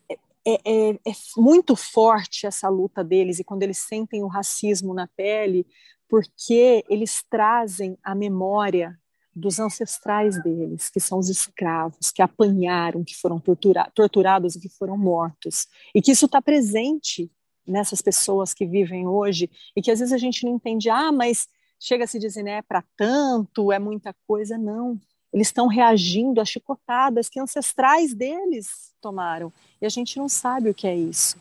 [0.09, 4.93] É, é, é, é, muito forte essa luta deles, e quando eles sentem o racismo
[4.93, 5.65] na pele,
[6.07, 8.99] porque eles trazem a memória
[9.35, 14.69] dos ancestrais deles, que são os escravos, que apanharam, que foram tortura torturados e que
[14.69, 15.67] foram mortos.
[15.95, 17.31] E que isso está presente
[17.65, 21.47] nessas pessoas que vivem hoje, e que às vezes a gente não entende, ah, mas
[21.79, 24.57] chega a se dizer, né, é para tanto, é muita coisa.
[24.57, 24.99] Não,
[25.33, 29.51] eles estão reagindo a chicotadas que ancestrais deles tomaram.
[29.81, 31.37] E a gente não sabe o que é isso.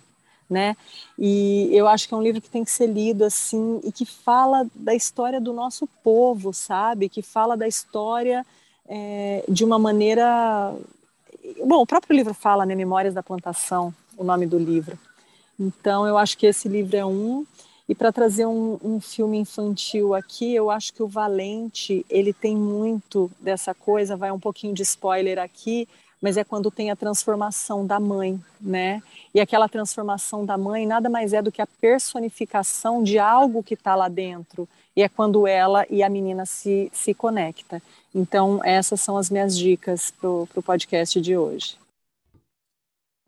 [0.48, 0.76] Né?
[1.18, 4.04] E eu acho que é um livro que tem que ser lido assim e que
[4.04, 7.08] fala da história do nosso povo, sabe?
[7.08, 8.44] Que fala da história
[8.86, 10.74] é, de uma maneira.
[11.64, 12.74] Bom, o próprio livro fala, né?
[12.74, 14.98] Memórias da Plantação, o nome do livro.
[15.58, 17.46] Então, eu acho que esse livro é um.
[17.92, 22.56] E para trazer um, um, filme infantil aqui, eu acho que o Valente ele tem
[22.56, 24.16] muito dessa coisa.
[24.16, 25.86] Vai um pouquinho de spoiler aqui,
[26.18, 29.02] mas é quando tem a transformação da mãe, né?
[29.34, 33.74] E aquela transformação da mãe nada mais é do que a personificação de algo que
[33.74, 34.66] está lá dentro.
[34.96, 37.82] E é quando ela e a menina se, se conecta.
[38.14, 41.76] Então, essas são as minhas dicas para o podcast de hoje.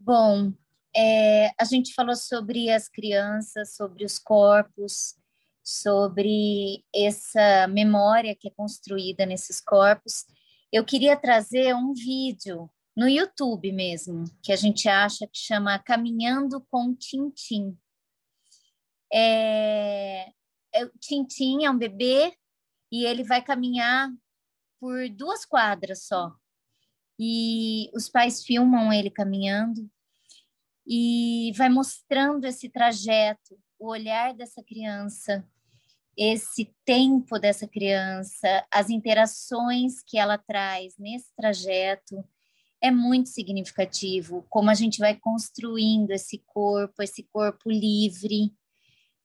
[0.00, 0.54] Bom,
[0.96, 5.16] é, a gente falou sobre as crianças, sobre os corpos,
[5.62, 10.24] sobre essa memória que é construída nesses corpos.
[10.72, 16.64] Eu queria trazer um vídeo no YouTube mesmo, que a gente acha que chama Caminhando
[16.70, 17.76] com Tintim.
[19.12, 20.28] É,
[20.72, 22.36] é, Tintim é um bebê
[22.92, 24.10] e ele vai caminhar
[24.78, 26.32] por duas quadras só.
[27.18, 29.90] E os pais filmam ele caminhando
[30.86, 35.46] e vai mostrando esse trajeto, o olhar dessa criança,
[36.16, 42.24] esse tempo dessa criança, as interações que ela traz nesse trajeto.
[42.80, 48.52] É muito significativo como a gente vai construindo esse corpo, esse corpo livre,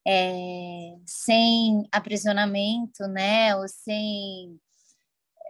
[0.07, 4.57] é, sem aprisionamento, né, ou sem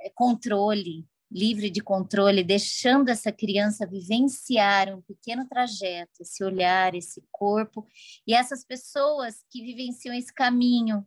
[0.04, 7.24] é, controle livre de controle, deixando essa criança vivenciar um pequeno trajeto, esse olhar, esse
[7.32, 7.88] corpo,
[8.26, 11.06] e essas pessoas que vivenciam esse caminho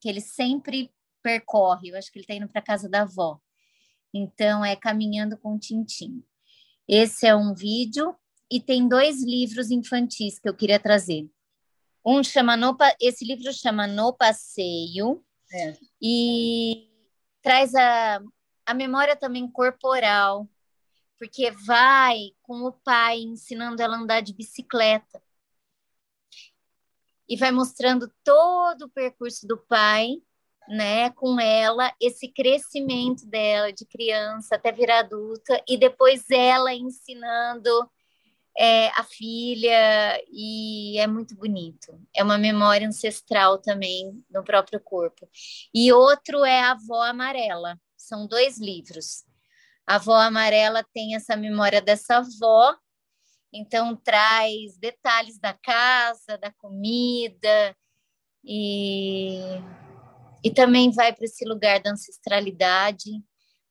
[0.00, 0.90] que ele sempre
[1.22, 1.88] percorre.
[1.88, 3.40] Eu acho que ele está indo para a casa da avó.
[4.12, 6.22] Então, é Caminhando com Tintim.
[6.86, 8.14] Esse é um vídeo
[8.50, 11.28] e tem dois livros infantis que eu queria trazer.
[12.06, 15.74] Um chama no, esse livro chama No Passeio é.
[16.00, 16.90] e
[17.42, 18.20] traz a,
[18.66, 20.48] a memória também corporal,
[21.18, 25.22] porque vai com o pai ensinando ela a andar de bicicleta.
[27.28, 30.16] E vai mostrando todo o percurso do pai,
[30.68, 37.70] né, com ela, esse crescimento dela de criança até virar adulta, e depois ela ensinando
[38.56, 41.98] é, a filha, e é muito bonito.
[42.14, 45.28] É uma memória ancestral também no próprio corpo.
[45.74, 49.24] E outro é a avó amarela, são dois livros.
[49.86, 52.76] A avó amarela tem essa memória dessa avó,
[53.52, 57.76] então traz detalhes da casa, da comida,
[58.42, 59.38] e,
[60.42, 63.10] e também vai para esse lugar da ancestralidade,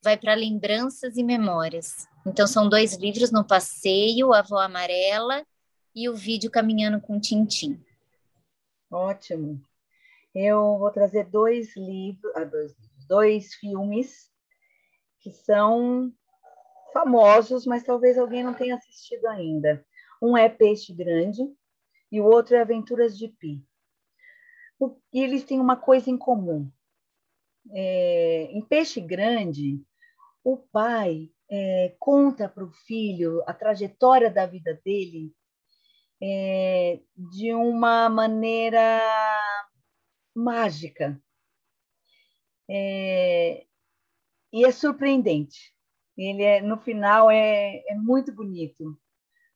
[0.03, 2.07] vai para lembranças e memórias.
[2.25, 5.45] Então são dois livros no passeio, a avó amarela
[5.95, 7.83] e o vídeo caminhando com Tintim.
[8.89, 9.61] Ótimo.
[10.33, 14.31] Eu vou trazer dois livros, ah, dois livros dois filmes
[15.19, 16.11] que são
[16.91, 19.85] famosos, mas talvez alguém não tenha assistido ainda.
[20.21, 21.41] Um é Peixe Grande
[22.11, 23.65] e o outro é Aventuras de Pi.
[25.11, 26.69] E eles têm uma coisa em comum.
[27.71, 29.81] É, em Peixe Grande,
[30.43, 35.33] o pai é, conta para o filho a trajetória da vida dele
[36.21, 39.01] é, de uma maneira
[40.35, 41.21] mágica.
[42.69, 43.65] É,
[44.51, 45.73] e é surpreendente.
[46.17, 48.99] Ele é, no final é, é muito bonito,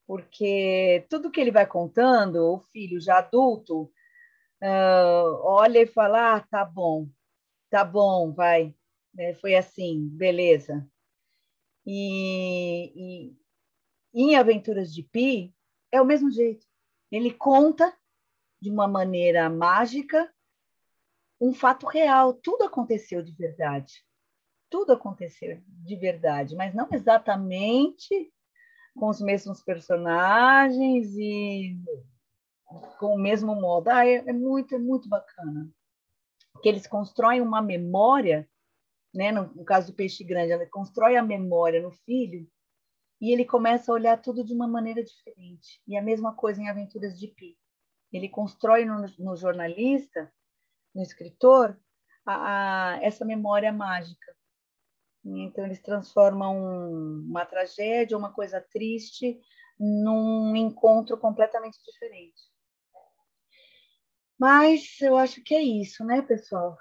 [0.08, 3.92] porque tudo que ele vai contando, o filho já adulto
[4.64, 7.08] uh, olha e fala: ah, tá bom,
[7.70, 8.74] tá bom, vai,
[9.18, 10.88] é, foi assim, beleza.
[11.86, 13.38] E, e,
[14.14, 15.54] em Aventuras de Pi
[15.92, 16.66] é o mesmo jeito.
[17.12, 17.96] Ele conta
[18.60, 20.34] de uma maneira mágica
[21.40, 22.34] um fato real.
[22.34, 24.04] Tudo aconteceu de verdade.
[24.70, 28.32] Tudo aconteceu de verdade, mas não exatamente
[28.96, 31.78] com os mesmos personagens e
[33.00, 33.90] com o mesmo modo.
[33.90, 35.70] Ah, é, é muito, é muito bacana.
[36.52, 38.50] Porque eles constroem uma memória,
[39.14, 39.32] né?
[39.32, 42.50] No, no caso do peixe grande, ele constrói a memória no filho
[43.22, 45.82] e ele começa a olhar tudo de uma maneira diferente.
[45.88, 47.58] E a mesma coisa em Aventuras de Pi.
[48.12, 50.32] Ele constrói no, no jornalista,
[50.98, 51.80] no escritor,
[52.26, 54.36] a, a, essa memória mágica.
[55.24, 56.58] Então, eles transformam
[57.30, 59.40] uma tragédia, uma coisa triste,
[59.80, 62.42] num encontro completamente diferente.
[64.40, 66.78] Mas eu acho que é isso, né, pessoal?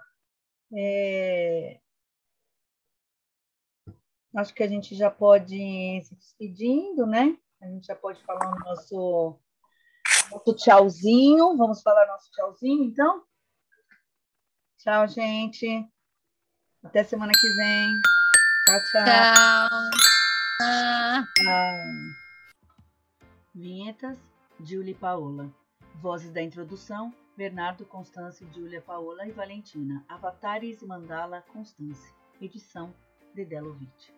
[0.75, 1.81] É...
[4.37, 7.37] Acho que a gente já pode ir se despedindo, né?
[7.61, 9.41] A gente já pode falar o nosso,
[10.31, 11.57] nosso tchauzinho.
[11.57, 13.25] Vamos falar nosso tchauzinho, então?
[14.79, 15.85] Tchau, gente.
[16.85, 17.99] Até semana que vem.
[18.67, 19.05] Tchau, tchau.
[19.05, 19.91] Tchau.
[21.37, 21.77] tchau.
[23.55, 24.19] Vinhetas,
[24.61, 25.51] Julie Paola.
[25.97, 30.05] Vozes da introdução, Bernardo, Constância, Júlia, Paola e Valentina.
[30.09, 32.15] Avatares e Mandala, Constância.
[32.41, 32.95] Edição,
[33.35, 34.16] Dedelovitch.